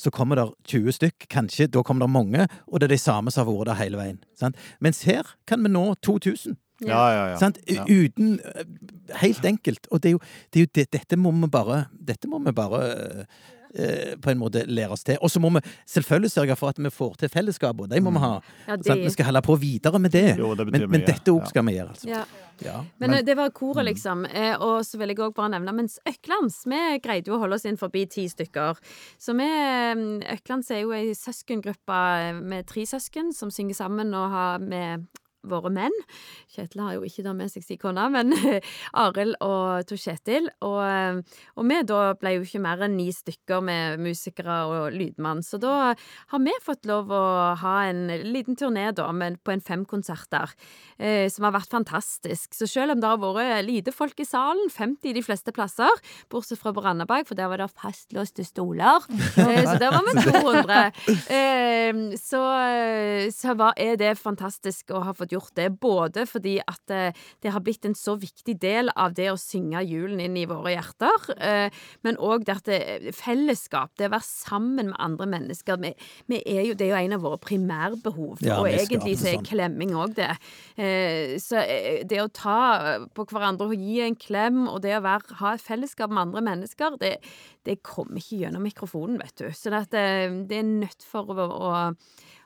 så 0.00 0.10
kommer 0.10 0.40
det 0.40 0.48
20 0.72 0.96
stykk, 0.96 1.28
kanskje, 1.30 1.68
da 1.70 1.82
kommer 1.86 2.06
det 2.08 2.10
mange, 2.16 2.46
og 2.66 2.80
det 2.80 2.88
er 2.88 2.96
de 2.96 2.98
samme 2.98 3.30
som 3.30 3.44
har 3.44 3.52
vært 3.52 3.68
der 3.70 3.82
hele 3.84 4.00
veien. 4.00 4.16
Sant? 4.34 4.56
Mens 4.82 5.04
her 5.06 5.28
kan 5.46 5.62
vi 5.62 5.70
nå 5.70 5.92
2000. 6.02 6.56
Ja, 6.88 7.02
ja, 7.14 7.24
ja. 7.32 7.36
Sant? 7.40 7.58
Ja. 7.70 7.84
Uten 7.88 8.38
eh, 8.44 8.64
Helt 9.20 9.44
enkelt. 9.44 9.86
Og 9.92 10.00
det 10.02 10.08
er 10.08 10.12
jo, 10.16 10.22
det 10.52 10.60
er 10.60 10.64
jo 10.64 10.72
det, 10.74 10.86
dette 10.96 11.16
må 11.20 11.30
vi 11.32 11.48
bare 11.52 11.84
Dette 11.92 12.28
må 12.28 12.38
vi 12.44 12.52
bare 12.56 12.80
eh, 13.74 14.14
på 14.22 14.30
en 14.30 14.38
måte 14.38 14.62
lære 14.70 14.94
oss 14.94 15.02
til. 15.04 15.18
Og 15.20 15.30
så 15.30 15.40
må 15.42 15.50
vi 15.56 15.60
selvfølgelig 15.90 16.30
sørge 16.30 16.56
for 16.56 16.68
at 16.72 16.78
vi 16.78 16.90
får 16.94 17.16
til 17.24 17.28
fellesskap, 17.32 17.80
og 17.80 17.88
det 17.90 18.00
må 18.02 18.12
vi 18.14 18.22
ha. 18.22 18.36
Ja, 18.68 18.76
Sant? 18.86 19.02
Vi 19.02 19.10
skal 19.10 19.26
holde 19.28 19.42
på 19.42 19.56
videre 19.60 19.98
med 19.98 20.12
det. 20.14 20.36
Jo, 20.38 20.54
det 20.54 20.68
men, 20.70 20.86
men 20.90 21.04
dette 21.04 21.32
òg 21.34 21.42
Ja. 21.42 21.50
skal 21.50 21.66
vi 21.66 21.74
gjøre, 21.76 21.88
altså. 21.96 22.08
Ja. 22.08 22.24
Ja, 22.62 22.76
Men, 23.00 23.10
men- 23.10 23.18
eh, 23.18 23.22
det 23.26 23.34
var 23.36 23.50
koret, 23.50 23.84
liksom. 23.84 24.24
Eh, 24.30 24.54
og 24.62 24.84
så 24.86 24.96
vil 25.00 25.08
jeg 25.10 25.18
òg 25.18 25.34
bare 25.34 25.50
nevne 25.56 25.72
Mens 25.74 25.96
Øklands 26.06 26.60
Vi 26.70 27.00
greide 27.02 27.26
jo 27.26 27.34
å 27.34 27.40
holde 27.42 27.56
oss 27.58 27.64
inn 27.66 27.76
forbi 27.76 28.04
ti 28.06 28.28
stykker. 28.30 28.78
Så 29.18 29.34
vi 29.34 29.42
eh, 29.42 30.04
Øklands 30.36 30.70
er 30.70 30.84
jo 30.84 30.92
ei 30.94 31.10
søskengruppe 31.18 31.98
med 32.46 32.66
tre 32.70 32.86
søsken 32.86 33.32
som 33.34 33.50
synger 33.50 33.74
sammen 33.74 34.14
og 34.14 34.30
har 34.30 34.58
med 34.62 35.08
våre 35.50 35.72
menn. 35.74 35.94
Kjetil 36.54 36.84
har 36.84 36.96
jo 36.96 37.04
ikke 37.06 37.24
da 37.26 37.34
med 37.36 37.52
seg 37.52 37.64
sin 37.66 37.80
kone, 37.80 38.06
men 38.14 38.34
Arild 39.04 39.36
og 39.44 39.86
Tor 39.88 40.00
Kjetil. 40.00 40.50
Og, 40.64 41.22
og 41.58 41.68
vi 41.70 41.80
da 41.88 42.00
ble 42.18 42.36
jo 42.36 42.46
ikke 42.46 42.62
mer 42.64 42.84
enn 42.86 42.96
ni 42.98 43.08
stykker 43.14 43.64
med 43.64 44.02
musikere 44.02 44.60
og 44.70 44.94
lydmann. 44.94 45.42
Så 45.44 45.60
da 45.62 45.94
har 45.94 46.42
vi 46.44 46.54
fått 46.64 46.88
lov 46.88 47.12
å 47.14 47.24
ha 47.60 47.74
en 47.88 48.06
liten 48.24 48.58
turné 48.58 48.90
da, 48.96 49.10
men 49.12 49.38
på 49.44 49.54
en 49.54 49.64
fem 49.64 49.84
konserter, 49.88 50.52
eh, 50.98 51.26
som 51.32 51.48
har 51.48 51.56
vært 51.56 51.74
fantastisk. 51.74 52.52
Så 52.56 52.68
selv 52.70 52.94
om 52.94 53.02
det 53.02 53.10
har 53.10 53.20
vært 53.22 53.66
lite 53.66 53.94
folk 53.94 54.20
i 54.20 54.28
salen, 54.28 54.70
50 54.72 55.16
de 55.16 55.24
fleste 55.24 55.54
plasser, 55.54 56.02
bortsett 56.32 56.60
fra 56.60 56.74
på 56.74 56.84
Randaberg, 56.84 57.28
for 57.28 57.38
der 57.38 57.50
var 57.52 57.62
det 57.62 57.70
fastlåste 57.72 58.46
stoler, 58.46 59.04
eh, 59.44 59.62
så 59.66 59.76
der 59.80 59.94
var 59.94 60.08
vi 60.08 60.16
200, 60.24 60.80
eh, 61.38 62.02
så, 62.20 62.42
så 63.34 63.56
var, 63.58 63.74
er 63.80 63.98
det 64.00 64.14
fantastisk 64.20 64.94
å 64.94 65.04
ha 65.08 65.14
fått 65.16 65.33
gjort 65.34 65.54
det, 65.58 65.68
både 65.82 66.24
fordi 66.30 66.56
at 66.62 66.94
eh, 66.94 67.24
det 67.44 67.52
har 67.54 67.62
blitt 67.64 67.84
en 67.88 67.96
så 67.98 68.16
viktig 68.20 68.56
del 68.62 68.90
av 68.94 69.14
det 69.16 69.28
å 69.32 69.38
synge 69.40 69.82
julen 69.86 70.22
inn 70.24 70.38
i 70.40 70.46
våre 70.50 70.74
hjerter, 70.76 71.28
eh, 71.38 71.82
men 72.06 72.18
òg 72.22 72.46
det 72.48 72.56
at 72.56 72.70
det, 72.70 73.14
fellesskap, 73.18 73.92
det 73.98 74.08
å 74.08 74.14
være 74.14 74.28
sammen 74.28 74.92
med 74.92 75.00
andre 75.02 75.28
mennesker, 75.34 75.80
vi, 75.82 75.92
vi 76.30 76.40
er 76.46 76.62
jo, 76.70 76.76
det 76.78 76.88
er 76.88 76.94
jo 76.94 77.00
en 77.02 77.16
av 77.18 77.24
våre 77.26 77.40
primærbehov, 77.42 78.42
Ja, 78.44 78.60
og 78.62 78.70
egentlig 78.70 79.16
så 79.20 79.30
er 79.32 79.38
sånn. 79.38 79.48
klemming 79.50 79.94
òg 79.98 80.16
det. 80.18 80.30
Eh, 80.76 81.36
så 81.42 81.60
eh, 81.62 82.02
det 82.08 82.22
å 82.22 82.30
ta 82.32 82.58
på 83.14 83.26
hverandre 83.30 83.70
og 83.70 83.78
gi 83.78 84.00
en 84.04 84.16
klem, 84.18 84.64
og 84.70 84.82
det 84.84 84.96
å 84.98 85.02
være, 85.04 85.38
ha 85.40 85.54
et 85.56 85.64
fellesskap 85.64 86.12
med 86.12 86.28
andre 86.28 86.44
mennesker, 86.44 86.98
det, 87.00 87.16
det 87.66 87.80
kommer 87.86 88.20
ikke 88.20 88.42
gjennom 88.44 88.64
mikrofonen, 88.66 89.18
vet 89.22 89.36
du. 89.40 89.48
Så 89.56 89.72
det, 89.72 89.86
det, 89.94 90.04
det 90.50 90.60
er 90.60 90.68
nødt 90.68 91.04
for 91.08 91.30
å, 91.34 91.48
å 91.48 91.72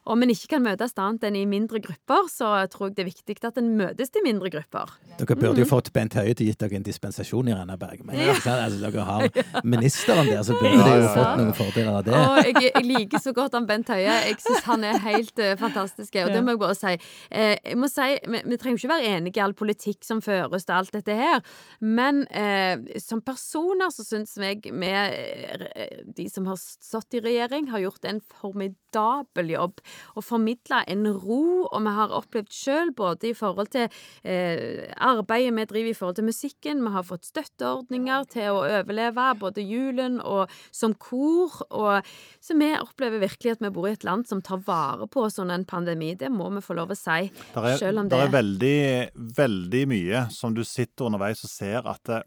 om 0.05 0.23
en 0.23 0.33
ikke 0.33 0.55
kan 0.55 0.65
møtes 0.65 0.95
annet 0.99 1.27
enn 1.29 1.39
i 1.39 1.45
mindre 1.49 1.81
grupper, 1.85 2.29
så 2.33 2.53
tror 2.73 2.89
jeg 2.89 2.99
det 2.99 3.05
er 3.05 3.11
viktig 3.11 3.39
at 3.49 3.61
en 3.61 3.71
møtes 3.79 4.13
i 4.15 4.25
mindre 4.25 4.51
grupper. 4.53 4.95
Dere 5.19 5.37
burde 5.39 5.63
jo 5.63 5.69
fått 5.69 5.91
Bent 5.95 6.15
Høie 6.19 6.35
til 6.35 6.47
å 6.47 6.51
gitt 6.53 6.61
dere 6.63 6.79
en 6.79 6.87
dispensasjon 6.87 7.51
i 7.51 7.57
Randaberg. 7.57 8.05
Men 8.07 8.21
ja. 8.21 8.37
altså, 8.39 8.79
dere 8.83 9.07
har 9.09 9.41
ministeren 9.75 10.31
der, 10.31 10.43
så 10.47 10.57
burde 10.59 10.77
de 10.77 10.79
jo 10.79 10.87
Ja, 10.89 11.03
ja, 11.03 11.13
fått 11.17 11.43
noen 11.43 11.55
fordeler 11.59 12.01
av 12.01 12.07
det. 12.07 12.17
Og 12.19 12.41
jeg, 12.47 12.71
jeg 12.71 12.87
liker 12.87 13.23
så 13.23 13.35
godt 13.37 13.57
han 13.59 13.69
Bent 13.69 13.93
Høie. 13.93 14.19
Jeg 14.29 14.39
syns 14.45 14.67
han 14.69 14.87
er 14.87 15.01
helt 15.05 15.43
uh, 15.43 15.53
fantastisk. 15.61 16.21
Og 16.25 16.33
det 16.35 16.45
må 16.45 16.55
jeg 16.55 16.63
bare 16.63 16.79
si. 16.79 16.95
Eh, 17.31 17.55
jeg 17.57 17.79
må 17.79 17.91
si 17.91 18.09
vi, 18.29 18.43
vi 18.49 18.59
trenger 18.61 18.81
ikke 18.81 18.93
være 18.93 19.13
enige 19.17 19.41
i 19.41 19.45
all 19.45 19.57
politikk 19.59 20.07
som 20.07 20.23
føres 20.25 20.67
til 20.67 20.77
alt 20.77 20.95
dette 20.95 21.17
her, 21.19 21.43
men 21.85 22.25
eh, 22.35 22.99
som 23.03 23.23
personer 23.25 23.93
så 23.95 24.07
syns 24.07 24.37
jeg 24.41 24.63
vi, 24.69 24.93
eh, 24.93 26.03
de 26.17 26.29
som 26.33 26.49
har 26.49 26.59
stått 26.59 27.19
i 27.19 27.25
regjering, 27.25 27.71
har 27.73 27.85
gjort 27.85 28.09
en 28.09 28.23
formidabel 28.41 28.88
jobb. 28.94 29.81
Og 30.16 30.24
formidle 30.24 30.83
en 30.88 31.07
ro, 31.07 31.66
og 31.66 31.83
vi 31.83 31.92
har 31.94 32.09
opplevd 32.14 32.53
sjøl, 32.53 32.92
både 32.96 33.31
i 33.31 33.35
forhold 33.35 33.68
til 33.72 33.88
eh, 34.24 34.88
arbeidet 34.96 35.55
vi 35.55 35.64
driver 35.64 35.90
i 35.90 35.94
forhold 35.94 36.16
til 36.16 36.24
musikken, 36.24 36.83
vi 36.85 36.92
har 36.92 37.03
fått 37.03 37.24
støtteordninger 37.24 38.24
til 38.31 38.51
å 38.53 38.62
overleve 38.64 39.29
både 39.38 39.62
julen 39.62 40.20
og 40.20 40.48
som 40.72 40.94
kor, 40.94 41.51
og 41.70 42.03
så 42.40 42.57
vi 42.59 42.72
opplever 42.79 43.20
virkelig 43.20 43.57
at 43.57 43.62
vi 43.64 43.70
bor 43.74 43.88
i 43.88 43.92
et 43.92 44.05
land 44.05 44.27
som 44.29 44.42
tar 44.42 44.62
vare 44.66 45.07
på 45.09 45.24
oss 45.27 45.38
under 45.38 45.55
en 45.55 45.64
pandemi. 45.68 46.14
Det 46.18 46.31
må 46.31 46.48
vi 46.55 46.61
få 46.64 46.74
lov 46.79 46.90
å 46.90 46.98
si. 46.98 47.31
Selv 47.79 47.98
om 48.01 48.09
der 48.09 48.16
det- 48.16 48.29
er 48.29 48.42
veldig, 48.42 49.11
veldig 49.37 49.85
mye 49.88 50.31
som 50.31 50.55
du 50.55 50.64
sitter 50.64 51.07
underveis 51.07 51.44
og 51.44 51.51
ser 51.51 51.87
at 51.88 52.09
eh, 52.09 52.22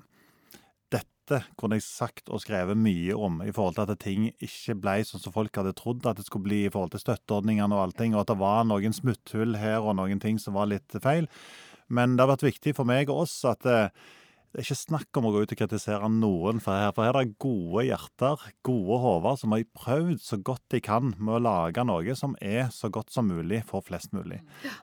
dette 1.31 1.55
kunne 1.59 1.79
jeg 1.79 1.87
sagt 1.87 2.31
og 2.31 2.41
skrevet 2.43 2.79
mye 2.79 3.15
om 3.15 3.41
i 3.45 3.51
forhold 3.55 3.77
til 3.77 3.87
at 3.87 4.01
ting 4.03 4.29
ikke 4.33 4.77
ble 4.83 4.99
sånn 5.07 5.23
som 5.23 5.35
folk 5.35 5.55
hadde 5.57 5.75
trodd 5.77 6.05
at 6.09 6.19
det 6.19 6.27
skulle 6.27 6.49
bli 6.49 6.63
i 6.65 6.71
forhold 6.71 6.93
til 6.95 7.03
støtteordningene 7.03 7.75
og 7.77 7.87
allting, 7.87 8.15
og 8.15 8.25
at 8.25 8.33
det 8.33 8.39
var 8.41 8.65
noen 8.67 8.95
smutthull 8.95 9.57
her 9.61 9.81
og 9.81 9.97
noen 9.99 10.21
ting 10.23 10.41
som 10.41 10.57
var 10.59 10.71
litt 10.71 10.97
feil. 11.03 11.29
Men 11.91 12.15
det 12.15 12.25
har 12.25 12.33
vært 12.35 12.49
viktig 12.49 12.75
for 12.77 12.87
meg 12.87 13.11
og 13.11 13.25
oss 13.25 13.35
at 13.47 13.67
eh, 13.67 13.91
det 14.51 14.59
er 14.59 14.65
ikke 14.65 14.75
snakk 14.75 15.15
om 15.15 15.29
å 15.29 15.31
gå 15.31 15.41
ut 15.45 15.51
og 15.53 15.59
kritisere 15.61 16.07
noen, 16.11 16.57
for 16.59 16.75
her, 16.75 16.89
for 16.91 17.07
her 17.07 17.15
er 17.15 17.29
det 17.29 17.39
gode 17.39 17.85
hjerter, 17.87 18.41
gode 18.67 18.97
hoder, 18.99 19.37
som 19.39 19.55
har 19.55 19.63
prøvd 19.79 20.17
så 20.19 20.39
godt 20.43 20.65
de 20.73 20.81
kan 20.83 21.13
med 21.15 21.37
å 21.37 21.43
lage 21.45 21.85
noe 21.87 22.15
som 22.19 22.35
er 22.43 22.67
så 22.75 22.89
godt 22.91 23.15
som 23.15 23.31
mulig 23.31 23.61
for 23.69 23.85
flest 23.87 24.11
mulig. 24.11 24.41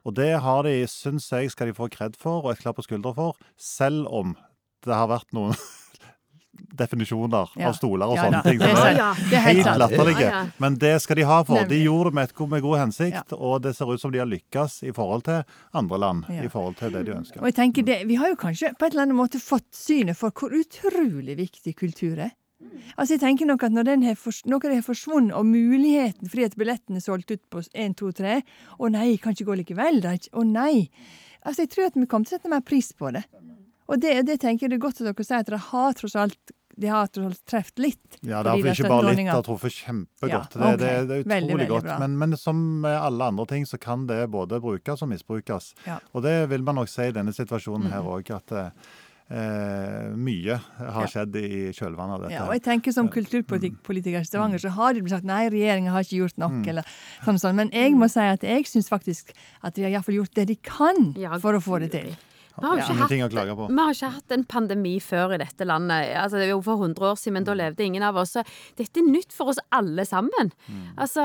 Og 0.08 0.16
det 0.16 0.30
har 0.40 0.64
de, 0.64 0.78
syns 0.88 1.28
jeg, 1.34 1.52
skal 1.52 1.68
de 1.68 1.76
få 1.76 1.90
kred 1.92 2.16
for, 2.16 2.46
og 2.46 2.54
et 2.54 2.62
klapp 2.64 2.80
på 2.80 2.87
skuldra 2.88 3.12
for, 3.18 3.37
selv 3.61 4.08
om 4.08 4.32
det 4.87 4.96
har 4.96 5.12
vært 5.12 5.37
noen 5.37 5.52
definisjoner 6.79 7.49
Ja. 7.57 7.68
av 7.68 7.75
stoler 7.75 8.07
og 8.07 8.16
Ja 8.16 8.25
sånne 8.25 8.42
ting. 8.42 8.59
det 8.59 8.68
er 8.68 8.77
er 8.77 8.97
sant. 8.99 9.18
Det 9.31 9.37
er 9.38 9.47
helt 9.49 9.79
latterlige. 9.79 10.53
Men 10.59 10.75
det 10.79 11.03
skal 11.03 11.16
de 11.16 11.23
ha 11.23 11.42
for. 11.44 11.64
De 11.64 11.83
gjorde 11.85 12.11
det 12.11 12.14
med, 12.14 12.49
med 12.51 12.62
god 12.62 12.79
hensikt, 12.79 13.33
og 13.33 13.62
det 13.62 13.75
ser 13.77 13.92
ut 13.92 14.01
som 14.01 14.11
de 14.12 14.18
har 14.18 14.27
lykkes 14.27 14.83
i 14.88 14.92
forhold 14.92 15.25
til 15.25 15.44
andre 15.75 15.99
land. 15.99 16.25
Ja. 16.29 16.42
I 16.42 16.49
forhold 16.49 16.77
til 16.77 16.90
det 16.92 17.05
de 17.07 17.12
ønsker. 17.12 17.40
Og 17.40 17.47
jeg 17.47 17.55
tenker 17.55 17.83
det, 17.85 18.07
Vi 18.09 18.14
har 18.16 18.29
jo 18.29 18.37
kanskje 18.37 18.75
på 18.79 18.87
et 18.87 18.92
eller 18.92 19.03
annet 19.03 19.16
måte 19.16 19.40
fått 19.40 19.71
synet 19.73 20.16
for 20.16 20.31
hvor 20.31 20.51
utrolig 20.51 21.37
viktig 21.37 21.75
kultur 21.77 22.18
er. 22.18 22.31
Altså 22.99 23.14
jeg 23.14 23.21
tenker 23.21 23.47
nok 23.47 23.62
at 23.62 23.73
Når 23.73 23.85
den 23.85 24.03
har 24.03 24.16
noe 24.51 24.75
har 24.75 24.83
forsvunnet, 24.83 25.33
og 25.35 25.47
muligheten 25.47 26.29
fordi 26.29 26.44
at 26.44 26.57
billetten 26.57 26.97
er 26.97 27.01
solgt 27.05 27.31
ut 27.31 27.42
på 27.51 27.62
1, 27.73 27.94
2, 27.97 28.11
3 28.18 28.42
Å 28.81 28.90
nei, 28.90 29.16
kan 29.16 29.33
ikke 29.33 29.47
gå 29.47 29.57
likevel. 29.62 30.01
da, 30.03 30.16
Å 30.33 30.42
nei. 30.44 30.90
Altså 31.47 31.62
Jeg 31.62 31.71
tror 31.71 31.87
at 31.87 31.94
vi 31.94 32.07
kommer 32.07 32.27
til 32.27 32.35
å 32.37 32.40
sette 32.40 32.51
mer 32.51 32.61
pris 32.61 32.92
på 32.92 33.12
det. 33.12 33.25
Og 33.88 34.01
det, 34.01 34.14
det 34.29 34.38
tenker 34.42 34.66
jeg 34.66 34.70
det 34.74 34.79
er 34.79 34.87
godt 34.87 35.01
at 35.03 35.09
dere 35.11 35.24
sier, 35.24 35.40
at 35.44 35.53
det 35.55 35.61
har 35.72 35.92
tross 35.98 36.16
alt 36.16 36.55
de 36.79 36.87
har 36.87 37.09
tross 37.11 37.27
alt 37.33 37.40
truffet 37.51 37.81
litt. 37.83 38.18
Ja, 38.22 38.38
det 38.46 38.53
har 38.53 38.61
ikke 38.70 38.87
bare 38.87 39.09
litt, 39.11 39.24
det 39.27 39.33
har 39.35 39.42
truffet 39.42 39.74
kjempegodt. 39.81 40.55
Ja, 40.55 40.77
det, 40.79 40.79
det, 40.79 40.92
det 41.09 41.16
er 41.16 41.24
utrolig 41.24 41.57
veldig 41.57 41.66
godt. 41.72 41.88
bra. 41.88 41.96
Men, 42.05 42.14
men 42.20 42.37
som 42.38 42.61
med 42.85 42.94
alle 42.94 43.33
andre 43.33 43.46
ting, 43.51 43.66
så 43.66 43.81
kan 43.83 44.05
det 44.07 44.20
både 44.31 44.61
brukes 44.62 45.03
og 45.03 45.11
misbrukes. 45.11 45.72
Ja. 45.88 45.96
Og 46.14 46.22
det 46.22 46.37
vil 46.53 46.62
man 46.62 46.79
nok 46.79 46.92
si 46.92 47.09
i 47.11 47.16
denne 47.16 47.35
situasjonen 47.35 47.90
her 47.90 48.05
Mm. 48.07 48.12
òg, 48.14 48.31
at 48.37 48.55
eh, 48.55 50.14
mye 50.14 50.61
har 50.79 51.03
Ja. 51.03 51.09
skjedd 51.11 51.35
i 51.37 51.72
kjølvannet 51.74 52.14
av 52.14 52.22
dette. 52.22 52.33
Ja, 52.37 52.46
og 52.46 52.53
jeg 52.55 52.62
tenker 52.62 52.92
Som 52.94 53.09
kulturpolitiker 53.09 54.20
i 54.22 54.24
Stavanger 54.24 54.62
så 54.62 54.70
har 54.70 54.94
det 54.94 55.03
blitt 55.03 55.16
sagt 55.16 55.27
nei, 55.29 55.48
regjeringa 55.51 55.90
har 55.90 56.07
ikke 56.07 56.22
gjort 56.22 56.38
nok. 56.38 56.53
Mm. 56.62 56.68
eller 56.68 56.83
sånn 57.24 57.35
og 57.35 57.40
sånn. 57.42 57.57
Men 57.59 57.70
jeg 57.74 57.92
må 57.98 58.09
si 58.09 58.20
at 58.20 58.40
jeg 58.46 58.64
syns 58.70 58.88
faktisk 58.88 59.35
at 59.64 59.74
de 59.74 59.83
har 59.83 59.90
i 59.90 60.14
gjort 60.14 60.35
det 60.35 60.46
de 60.46 60.57
kan 60.57 61.12
for 61.40 61.55
å 61.59 61.61
få 61.61 61.81
det 61.81 61.90
til. 61.90 62.16
Vi 62.59 62.66
har 62.66 62.81
ja. 62.81 62.87
ikke 62.87 63.27
hatt 63.29 63.37
å 63.38 63.57
på. 63.59 63.66
Vi 63.71 63.79
har 63.79 63.94
ikke 63.94 64.11
hatt 64.16 64.35
en 64.35 64.44
pandemi 64.51 64.94
før 65.03 65.35
i 65.37 65.40
dette 65.42 65.66
landet. 65.68 66.11
Altså, 66.18 66.40
det 66.40 66.49
er 66.49 66.53
jo 66.53 66.62
for 66.66 66.83
100 66.83 67.07
år 67.11 67.18
siden, 67.21 67.37
men 67.38 67.47
da 67.47 67.55
levde 67.59 67.87
ingen 67.87 68.05
av 68.07 68.18
oss. 68.18 68.35
Så 68.35 68.44
dette 68.79 69.03
er 69.03 69.07
nytt 69.07 69.35
for 69.35 69.53
oss 69.53 69.61
alle 69.75 70.05
sammen. 70.09 70.53
Altså, 70.99 71.23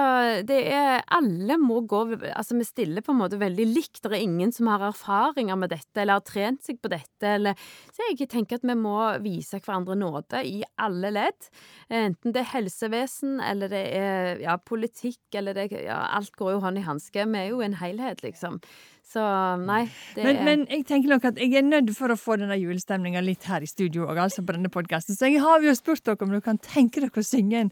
det 0.48 0.60
er 0.74 1.02
Alle 1.14 1.58
må 1.62 1.82
gå 1.90 2.04
Altså, 2.34 2.56
vi 2.58 2.66
stiller 2.68 3.04
på 3.06 3.14
en 3.14 3.22
måte 3.22 3.40
veldig 3.42 3.66
likt. 3.70 4.02
Det 4.04 4.12
er 4.12 4.26
ingen 4.26 4.54
som 4.54 4.70
har 4.72 4.86
erfaringer 4.90 5.58
med 5.60 5.74
dette, 5.74 5.96
eller 6.02 6.20
har 6.20 6.28
trent 6.28 6.64
seg 6.66 6.82
på 6.84 6.92
dette, 6.94 7.26
eller 7.28 7.58
Så 7.94 8.10
jeg 8.12 8.30
tenker 8.30 8.60
at 8.60 8.68
vi 8.68 8.78
må 8.78 8.98
vise 9.24 9.60
hverandre 9.60 9.98
nåde 10.00 10.44
i 10.46 10.62
alle 10.82 11.14
ledd. 11.14 11.52
Enten 11.90 12.36
det 12.36 12.44
er 12.44 12.52
helsevesen, 12.54 13.40
eller 13.44 13.72
det 13.72 13.84
er 13.98 14.44
ja, 14.44 14.58
politikk, 14.58 15.22
eller 15.34 15.58
det 15.58 15.70
ja, 15.74 16.04
Alt 16.14 16.36
går 16.38 16.56
jo 16.56 16.64
hånd 16.64 16.80
i 16.80 16.86
hanske. 16.86 17.26
Vi 17.26 17.40
er 17.40 17.52
jo 17.52 17.62
en 17.66 17.78
helhet, 17.80 18.24
liksom. 18.26 18.60
Så 19.04 19.22
nei, 19.62 19.84
det 20.16 20.24
Men, 20.24 20.38
er 20.38 20.46
men 20.48 20.62
jeg 20.72 20.86
tenker 20.90 21.12
nok 21.12 21.23
at 21.32 21.38
jeg 21.40 21.54
er 21.56 21.62
nødt 21.64 21.96
for 21.96 22.12
å 22.14 22.18
få 22.20 22.36
denne 22.38 22.58
julestemninga 22.60 23.22
litt 23.24 23.44
her 23.50 23.62
i 23.62 23.70
studio 23.70 24.08
òg, 24.10 24.18
altså 24.18 24.44
på 24.46 24.54
denne 24.56 24.70
podkasten. 24.70 25.16
Så 25.16 25.30
jeg 25.32 25.40
har 25.42 25.62
jo 25.64 25.74
spurt 25.76 26.04
dere 26.04 26.18
om 26.22 26.30
dere 26.34 26.42
kan 26.42 26.58
tenke 26.58 27.00
dere 27.04 27.10
å 27.12 27.24
synge 27.26 27.60
en, 27.66 27.72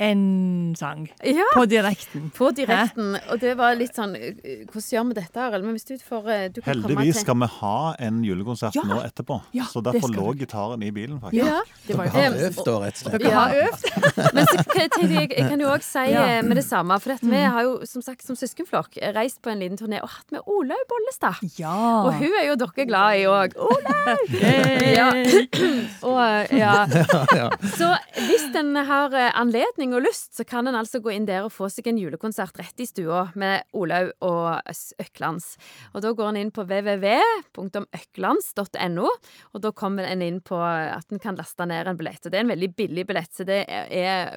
en 0.00 0.74
sang 0.76 1.08
Ja. 1.24 1.44
på 1.54 1.64
direkten. 1.68 2.30
På 2.36 2.50
direkten. 2.54 3.16
Og 3.30 3.40
det 3.40 3.54
var 3.58 3.74
litt 3.78 3.94
sånn 3.96 4.12
Hvordan 4.12 4.88
gjør 4.92 5.08
vi 5.08 5.14
dette, 5.20 5.40
Arild? 5.40 5.64
Men 5.64 5.76
hvis 5.76 5.86
du 5.88 5.94
får 6.02 6.22
øh, 6.26 6.48
du 6.52 6.60
kan 6.60 6.74
komme 6.74 6.82
Heldigvis 6.96 7.14
til- 7.14 7.24
skal 7.24 7.38
vi 7.42 7.46
ha 7.60 7.94
en 7.98 8.22
julekonsert 8.24 8.74
Ja. 8.74 8.82
nå 8.82 9.00
etterpå. 9.04 9.40
Ja, 9.52 9.64
så 9.64 9.82
derfor 9.82 10.08
lå 10.12 10.34
gitaren 10.38 10.82
i 10.82 10.90
bilen, 10.90 11.20
faktisk. 11.20 11.44
Ja, 11.44 11.60
det 11.86 11.96
var 11.96 12.06
Dere 12.06 12.22
har 12.28 12.30
det. 12.36 12.50
øvd, 12.50 12.64
da, 12.64 12.78
rett 12.82 12.94
og 12.94 13.02
slett. 13.02 13.22
Dere 13.22 13.30
har 13.32 13.50
øvd. 13.62 14.34
Men 14.34 14.46
så 14.46 14.64
kan 14.68 15.10
jeg, 15.10 15.30
jeg, 15.30 15.48
kan 15.48 15.60
jo 15.60 15.68
òg 15.68 15.82
si 15.82 15.98
Ja. 16.12 16.22
eh, 16.38 16.42
med 16.42 16.56
det 16.56 16.64
samme, 16.64 17.00
for 17.00 17.12
at 17.12 17.20
vi 17.22 17.36
har 17.42 17.62
jo 17.62 17.78
som 17.86 18.02
sagt 18.02 18.22
som 18.26 18.36
søskenflokk 18.36 18.98
reist 19.14 19.40
på 19.42 19.50
en 19.52 19.58
liten 19.60 19.78
turné 19.78 20.02
og 20.02 20.08
hatt 20.10 20.30
med 20.32 20.40
Olaug 20.46 20.82
Bollestad. 20.88 21.38
Ja. 21.58 21.72
Og 22.06 22.14
hun 22.18 22.32
er 22.40 22.46
jo 22.50 22.56
dere 22.56 22.81
glad 22.88 23.20
i 23.20 23.26
òg. 23.30 23.56
Olaug! 23.56 24.36
Ja. 24.92 25.08
Og, 26.02 26.52
ja. 26.62 26.86
Så 27.76 27.88
hvis 28.26 28.56
en 28.58 28.76
har 28.76 29.14
eh, 29.16 29.30
anledning 29.38 29.94
og 29.96 30.02
lyst, 30.06 30.36
så 30.36 30.44
kan 30.48 30.68
en 30.68 30.76
altså 30.78 30.98
gå 31.02 31.10
inn 31.14 31.26
der 31.28 31.42
og 31.46 31.52
få 31.54 31.66
seg 31.72 31.86
en 31.90 32.00
julekonsert 32.00 32.58
rett 32.60 32.80
i 32.82 32.86
stua 32.88 33.20
med 33.38 33.54
Olaug 33.76 34.08
og 34.24 34.46
Øklands. 35.02 35.46
Og 35.94 35.98
da 36.04 36.08
går 36.16 36.28
en 36.32 36.40
inn 36.42 36.54
på 36.54 36.62
www.øklands.no, 36.68 39.08
og 39.52 39.58
da 39.62 39.68
kommer 39.76 40.04
en 40.08 40.22
inn 40.24 40.40
på 40.44 40.58
at 40.62 41.12
en 41.12 41.22
kan 41.22 41.36
laste 41.38 41.64
ned 41.68 41.86
en 41.86 41.98
billett. 41.98 42.24
Og 42.24 42.30
det 42.32 42.38
er 42.38 42.44
en 42.46 42.54
veldig 42.54 42.70
billig 42.78 43.04
billett, 43.08 43.32
så 43.34 43.42
det 43.48 43.60
er 43.68 43.82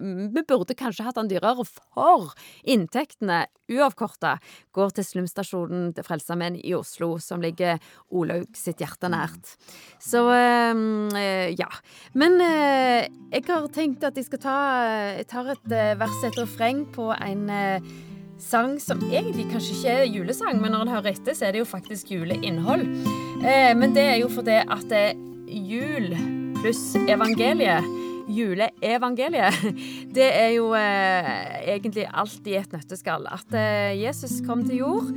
Vi 0.02 0.42
burde 0.48 0.74
kanskje 0.78 1.06
hatt 1.08 1.20
den 1.20 1.32
dyrere, 1.32 1.64
for 1.66 2.34
inntektene, 2.68 3.46
uavkorta, 3.72 4.38
går 4.76 4.90
til 4.96 5.06
Slumstasjonen 5.08 5.94
til 5.96 6.04
Frelsesarmeen 6.06 6.56
i 6.62 6.74
Oslo, 6.78 7.08
som 7.24 7.42
ligger 7.42 7.74
Olaug 8.10 8.25
sitt 8.58 8.82
hjerte 8.84 9.10
nært. 9.12 9.56
Så 10.02 10.24
eh, 10.34 11.54
ja. 11.56 11.70
Men 12.14 12.40
eh, 12.44 13.08
jeg 13.34 13.46
har 13.50 13.70
tenkt 13.74 14.06
at 14.06 14.18
jeg 14.18 14.28
skal 14.28 14.42
ta 14.44 14.58
Jeg 15.18 15.30
tar 15.32 15.54
et 15.56 15.72
eh, 15.74 15.96
vers 16.00 16.20
etter 16.22 16.34
et 16.34 16.44
refreng 16.44 16.86
på 16.96 17.10
en 17.16 17.50
eh, 17.50 17.90
sang 18.42 18.76
som 18.84 19.02
egentlig 19.08 19.48
kanskje 19.52 19.76
ikke 19.78 19.94
er 19.94 20.10
julesang, 20.12 20.60
men 20.62 20.76
når 20.76 20.86
en 20.86 20.94
hører 20.98 21.14
etter, 21.14 21.36
så 21.38 21.48
er 21.48 21.56
det 21.56 21.64
jo 21.64 21.70
faktisk 21.70 22.12
juleinnhold. 22.12 22.84
Eh, 23.46 23.72
men 23.78 23.96
det 23.96 24.08
er 24.12 24.18
jo 24.22 24.32
fordi 24.32 24.60
at 24.62 24.90
det 24.92 25.04
er 25.12 25.22
jul 25.48 26.12
pluss 26.60 26.96
evangeliet 27.08 27.86
Juleevangeliet, 28.32 29.58
det 30.18 30.28
er 30.28 30.52
jo 30.56 30.72
eh, 30.78 31.32
egentlig 31.76 32.08
alt 32.10 32.48
i 32.50 32.58
et 32.60 32.72
nøtteskall. 32.74 33.28
At 33.32 33.54
eh, 33.58 33.96
Jesus 34.00 34.40
kom 34.46 34.64
til 34.66 34.82
jord 34.82 35.12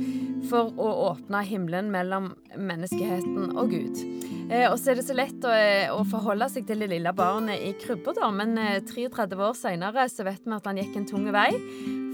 for 0.49 0.73
å 0.79 0.89
åpne 1.09 1.43
himmelen 1.47 1.89
mellom 1.93 2.31
menneskeheten 2.57 3.53
og 3.53 3.73
Gud. 3.73 4.03
Eh, 4.49 4.65
og 4.69 4.77
så 4.81 4.93
er 4.93 4.99
det 4.99 5.05
så 5.07 5.17
lett 5.17 5.45
å, 5.45 5.53
eh, 5.53 5.91
å 5.93 6.01
forholde 6.09 6.49
seg 6.53 6.65
til 6.69 6.81
det 6.81 6.89
lille 6.93 7.13
barnet 7.15 7.61
i 7.61 7.73
krybba, 7.77 8.15
da, 8.17 8.31
men 8.33 8.57
eh, 8.57 8.79
33 8.85 9.37
år 9.37 9.57
seinere 9.57 10.07
så 10.09 10.25
vet 10.27 10.45
vi 10.45 10.55
at 10.55 10.69
han 10.69 10.81
gikk 10.81 10.97
en 10.97 11.09
tung 11.09 11.27
vei 11.33 11.51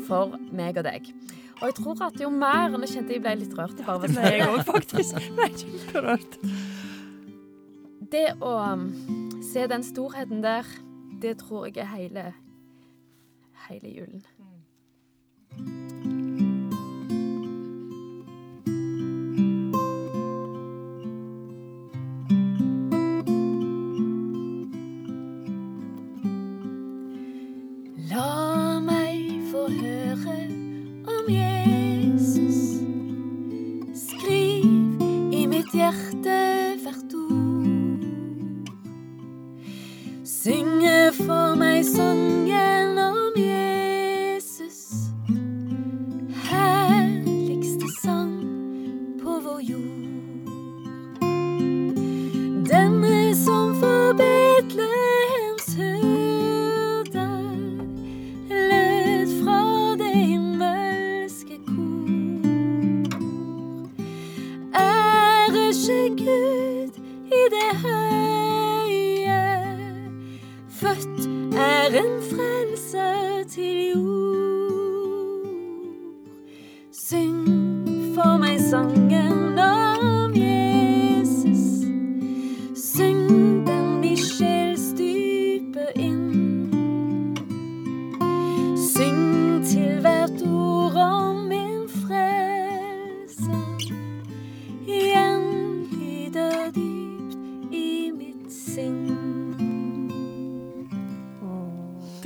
for 0.07 0.35
meg 0.55 0.79
og 0.81 0.87
deg. 0.87 1.11
Og 1.61 1.69
jeg 1.69 1.77
tror 1.77 2.01
at 2.09 2.19
jo 2.19 2.29
mer 2.33 2.67
Nå 2.71 2.81
kjente 2.83 3.15
jeg 3.15 3.23
ble 3.23 3.37
litt 3.39 3.53
rørt. 3.55 3.79
Bare 3.87 4.03
ved 4.03 4.17
ble 4.17 4.31
jeg 4.33 4.47
òg, 4.49 4.57
faktisk. 4.67 5.19
Ble 5.37 5.47
kjemperørt. 5.55 6.35
Det 8.11 8.27
å 8.43 8.51
um, 8.73 8.89
se 9.43 9.63
den 9.71 9.85
storheten 9.87 10.43
der, 10.43 10.67
det 11.21 11.37
tror 11.37 11.65
jeg 11.65 11.77
er 11.77 11.95
hele, 11.95 12.33
hele 13.69 13.89
julen. 13.89 14.25
En 72.45 72.77
frelser 72.77 73.43
til 73.49 73.91
jord. 73.93 75.45
Syng 76.91 77.47
for 78.15 78.37
meg 78.37 78.59
sangen 78.69 79.59
om 79.59 79.84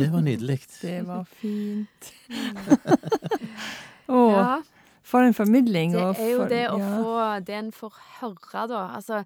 Det 0.09 0.15
var 0.17 0.25
nydelig. 0.25 0.59
Det 0.81 0.97
var 1.05 1.25
fint. 1.39 2.09
Å, 4.09 4.19
Ja. 4.33 4.61
for 5.05 5.25
en 5.25 5.35
formidling. 5.37 5.93
Det 5.93 6.01
er 6.01 6.31
jo 6.33 6.41
for- 6.41 6.49
det 6.51 6.63
å 6.71 6.79
ja. 6.81 6.89
få 6.97 7.45
det 7.45 7.55
en 7.59 7.71
får 7.75 7.93
høre, 8.19 8.63
da. 8.71 8.81
Altså, 8.97 9.21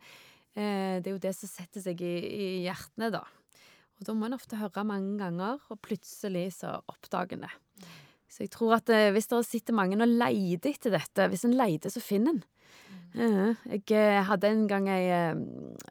eh, 0.56 1.00
det 1.00 1.08
er 1.08 1.16
jo 1.16 1.22
det 1.24 1.34
som 1.38 1.50
setter 1.52 1.84
seg 1.84 2.02
i, 2.04 2.14
i 2.20 2.48
hjertene, 2.68 3.10
da. 3.16 3.24
Og 4.00 4.08
da 4.08 4.16
må 4.18 4.28
en 4.28 4.36
ofte 4.36 4.60
høre 4.60 4.84
mange 4.88 5.16
ganger, 5.22 5.60
og 5.72 5.80
plutselig 5.86 6.50
så 6.60 6.76
oppdager 6.92 7.38
en 7.40 7.46
det. 7.48 7.54
Så 8.34 8.44
jeg 8.44 8.52
tror 8.56 8.76
at 8.80 8.90
eh, 8.90 9.12
hvis 9.14 9.30
det 9.30 9.44
sitter 9.46 9.76
mange 9.78 9.96
og 10.02 10.10
leter 10.10 10.74
etter 10.74 10.96
dette, 10.98 11.30
hvis 11.32 11.46
en 11.48 11.56
leter, 11.56 11.94
så 11.94 12.02
finner 12.04 12.34
en. 12.36 12.44
Eh, 13.14 13.54
jeg 13.70 13.94
eh, 13.94 14.20
hadde 14.26 14.50
en 14.50 14.64
gang 14.70 14.88
ei, 14.90 15.04
eh, 15.14 15.42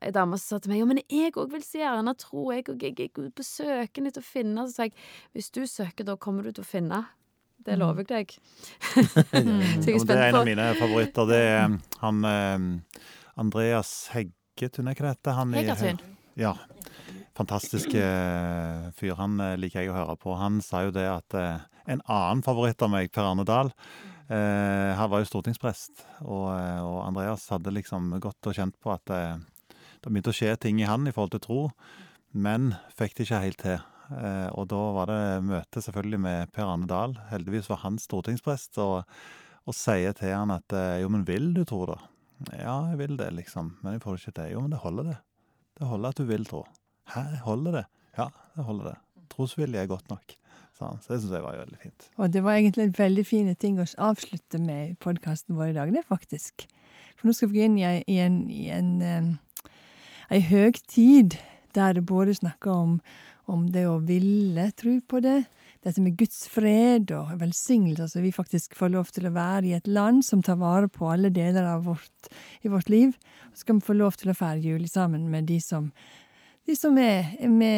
ei 0.03 0.11
dame 0.15 0.39
som 0.41 0.57
sa 0.57 0.63
til 0.63 0.73
meg 0.73 0.81
ja, 0.81 0.87
men 0.91 1.01
jeg 1.07 1.35
òg 1.39 1.53
vil 1.53 1.63
så 1.63 1.79
gjerne 1.79 2.15
tro, 2.19 2.49
jeg 2.51 2.67
òg 2.73 2.83
jeg 2.83 2.97
er 3.07 3.29
på 3.31 3.47
søken 3.47 4.11
etter 4.11 4.25
å 4.25 4.27
finne. 4.27 4.67
Så 4.67 4.75
sa 4.75 4.89
jeg 4.89 4.97
hvis 5.37 5.53
du 5.55 5.63
søker, 5.71 6.07
da 6.09 6.19
kommer 6.19 6.47
du 6.47 6.51
til 6.51 6.65
å 6.65 6.69
finne. 6.69 7.05
Det 7.63 7.79
lover 7.79 8.03
jeg 8.03 8.11
deg. 8.11 8.37
så 8.99 9.87
jeg 9.87 9.95
er 9.95 10.03
spent 10.03 10.09
på 10.09 10.11
det 10.11 10.19
er 10.19 10.29
en 10.33 10.41
av 10.41 10.49
mine 10.51 10.69
favoritter. 10.81 11.31
Det 11.31 11.43
er 11.47 11.77
han 12.03 12.31
eh, 12.33 13.01
Andreas 13.39 13.97
Heggetun, 14.17 14.89
er 14.89 14.97
ikke 14.97 15.07
det 15.07 15.17
heter? 15.17 15.39
Han 15.39 15.55
Hegertun. 15.55 16.07
Ja. 16.41 16.57
Fantastiske 17.39 18.03
eh, 18.03 18.89
fyr. 18.99 19.15
Han 19.21 19.39
liker 19.63 19.85
jeg 19.85 19.93
å 19.93 20.01
høre 20.01 20.19
på. 20.19 20.35
Han 20.41 20.59
sa 20.65 20.83
jo 20.89 20.95
det 20.95 21.07
at 21.07 21.39
eh, 21.39 21.69
en 21.87 22.03
annen 22.11 22.43
favoritt 22.43 22.83
av 22.83 22.91
meg, 22.91 23.15
Per 23.15 23.31
Arne 23.31 23.47
Dahl 23.47 23.71
Han 24.31 25.11
var 25.11 25.23
jo 25.23 25.29
stortingsprest, 25.29 26.05
og, 26.23 26.47
eh, 26.55 26.83
og 26.83 27.01
Andreas 27.07 27.49
hadde 27.53 27.75
liksom 27.75 28.13
gått 28.23 28.49
og 28.49 28.55
kjent 28.57 28.79
på 28.81 28.93
at 28.95 29.13
eh, 29.13 29.41
det 30.03 30.11
begynte 30.11 30.33
å 30.33 30.37
skje 30.37 30.55
ting 30.59 30.81
i 30.83 30.89
han 30.89 31.07
i 31.07 31.13
forhold 31.15 31.35
til 31.37 31.43
tro, 31.45 31.63
men 32.33 32.73
fikk 32.99 33.17
det 33.19 33.27
ikke 33.27 33.43
helt 33.45 33.61
til. 33.63 33.83
Eh, 34.13 34.49
og 34.59 34.67
da 34.73 34.81
var 34.97 35.11
det 35.11 35.21
møte 35.47 35.83
selvfølgelig 35.85 36.21
med 36.25 36.53
Per 36.55 36.67
Arne 36.67 36.89
Dahl. 36.91 37.15
Heldigvis 37.31 37.71
var 37.71 37.83
han 37.85 38.01
stortingsprest, 38.03 38.81
og, 38.83 39.07
og 39.69 39.77
sier 39.77 40.17
til 40.19 40.35
han 40.35 40.53
at 40.55 40.75
eh, 40.77 41.01
jo, 41.05 41.13
men 41.13 41.27
vil 41.29 41.53
du 41.57 41.63
tro, 41.69 41.85
da? 41.93 42.01
Ja, 42.51 42.77
jeg 42.91 42.99
vil 43.05 43.17
det, 43.21 43.31
liksom, 43.39 43.77
men 43.83 43.97
jeg 43.97 44.03
får 44.03 44.17
det 44.17 44.25
ikke 44.25 44.37
til. 44.41 44.53
Jo, 44.57 44.65
men 44.65 44.75
det 44.75 44.83
holder, 44.83 45.13
det. 45.13 45.19
Det 45.79 45.89
holder 45.89 46.15
at 46.15 46.21
du 46.23 46.27
vil 46.29 46.47
tro. 46.49 46.65
Hæ, 47.13 47.25
holder 47.47 47.79
det? 47.81 47.87
Ja, 48.19 48.29
det 48.57 48.67
holder 48.67 48.93
det. 48.93 48.97
Trosvilje 49.33 49.85
er 49.85 49.91
godt 49.91 50.11
nok. 50.13 50.35
Så 50.79 50.89
det 51.09 51.21
syns 51.21 51.35
jeg 51.37 51.45
var 51.45 51.59
veldig 51.61 51.79
fint. 51.83 52.07
Og 52.19 52.33
det 52.33 52.43
var 52.45 52.59
egentlig 52.59 52.87
en 52.89 52.95
veldig 52.99 53.25
fine 53.29 53.55
ting 53.55 53.81
å 53.81 53.87
avslutte 54.11 54.61
med 54.63 54.97
podkasten 55.05 55.57
vår 55.59 55.73
i 55.73 55.77
dag, 55.77 55.93
det 55.95 56.05
faktisk. 56.09 56.67
For 57.19 57.29
nå 57.29 57.37
skal 57.37 57.53
vi 57.53 57.61
gå 57.61 57.69
inn 57.69 57.79
i, 57.79 57.87
i 58.11 58.19
en, 58.25 58.39
i 58.51 58.69
en, 58.75 58.93
ei 60.33 60.41
høgtid 60.49 61.37
der 61.77 61.97
det 61.97 62.07
både 62.09 62.35
snakker 62.37 62.73
om, 62.73 62.97
om 63.51 63.67
det 63.73 63.85
å 63.89 63.99
ville 64.05 64.69
tro 64.79 64.97
på 65.09 65.21
det, 65.25 65.43
dette 65.83 66.03
med 66.03 66.17
Guds 66.19 66.45
fred 66.53 67.11
og 67.17 67.33
velsignelse, 67.41 68.07
altså 68.07 68.23
vi 68.23 68.33
faktisk 68.35 68.77
får 68.79 68.93
lov 68.95 69.09
til 69.15 69.27
å 69.27 69.35
være 69.35 69.71
i 69.71 69.77
et 69.77 69.89
land 69.91 70.23
som 70.27 70.43
tar 70.45 70.61
vare 70.61 70.91
på 70.93 71.09
alle 71.11 71.33
deler 71.35 71.67
av 71.67 71.87
vårt, 71.89 72.31
i 72.63 72.71
vårt 72.71 72.93
liv. 72.93 73.17
Så 73.53 73.65
skal 73.65 73.81
vi 73.81 73.89
få 73.89 73.97
lov 73.99 74.19
til 74.21 74.31
å 74.31 74.37
feire 74.37 74.63
jul 74.63 74.87
sammen 74.91 75.27
med 75.33 75.51
de 75.51 75.59
som 75.63 75.91
de 76.67 76.77
som 76.79 76.99
er, 77.01 77.33
vi 77.43 77.71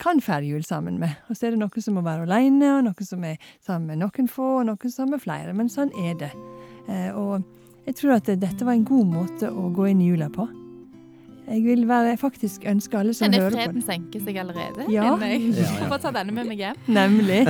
kan 0.00 0.20
feire 0.24 0.46
jul 0.48 0.62
sammen 0.64 0.96
med. 1.00 1.18
Og 1.28 1.36
så 1.36 1.46
er 1.46 1.54
det 1.54 1.60
noen 1.60 1.84
som 1.84 1.98
må 1.98 2.04
være 2.06 2.24
alene, 2.24 2.78
og 2.78 2.86
noen 2.86 3.08
som 3.08 3.24
er 3.28 3.36
sammen 3.60 3.92
med 3.92 4.00
noen 4.00 4.30
få, 4.30 4.48
og 4.62 4.66
noen 4.70 4.94
sammen 4.94 5.18
med 5.18 5.24
flere. 5.24 5.52
Men 5.56 5.68
sånn 5.72 5.92
er 6.00 6.16
det. 6.22 6.32
Eh, 6.88 7.10
og 7.12 7.44
jeg 7.84 7.98
tror 7.98 8.16
at 8.16 8.32
dette 8.32 8.64
var 8.64 8.76
en 8.76 8.88
god 8.88 9.12
måte 9.12 9.52
å 9.52 9.68
gå 9.74 9.90
inn 9.92 10.00
i 10.00 10.08
jula 10.12 10.30
på. 10.32 10.48
Jeg 11.42 11.64
vil 11.66 11.82
være, 11.90 12.14
faktisk 12.16 12.64
ønske 12.70 12.96
alle 12.96 13.12
som 13.18 13.32
hører 13.34 13.50
på 13.50 13.58
freden 13.58 13.84
senke 13.84 14.20
seg 14.22 14.38
allerede? 14.40 14.86
Ja. 14.94 15.10
Ja. 15.18 15.88
Får 15.90 16.04
ta 16.04 16.12
denne 16.14 16.32
med 16.32 16.48
meg 16.48 16.62
hjem. 16.62 16.78
Nemlig. 16.86 17.42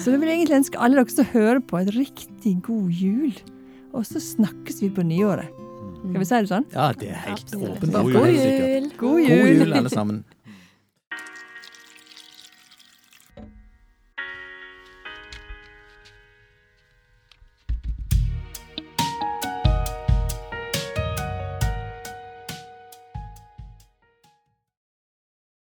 Så 0.00 0.14
da 0.14 0.20
vil 0.22 0.30
jeg 0.30 0.38
egentlig 0.38 0.60
ønske 0.62 0.80
alle 0.80 1.02
dere 1.02 1.16
som 1.16 1.28
hører 1.34 1.60
på, 1.60 1.82
et 1.82 1.92
riktig 1.98 2.54
god 2.64 3.02
jul. 3.02 3.34
Og 3.92 4.06
så 4.08 4.22
snakkes 4.22 4.80
vi 4.80 4.88
på 4.94 5.04
nyåret. 5.04 5.61
Skal 6.02 6.18
vi 6.18 6.26
si 6.26 6.38
det 6.42 6.50
sånn? 6.50 6.64
Ja, 6.74 6.88
det 6.98 7.10
er 7.14 7.20
helt 7.28 7.52
åpent. 7.54 7.76
åpenbart. 7.76 8.08
God 8.12 8.32
jul. 8.34 8.88
God 8.98 9.20
jul, 9.22 9.72
alle 9.78 9.92
sammen. 9.92 10.24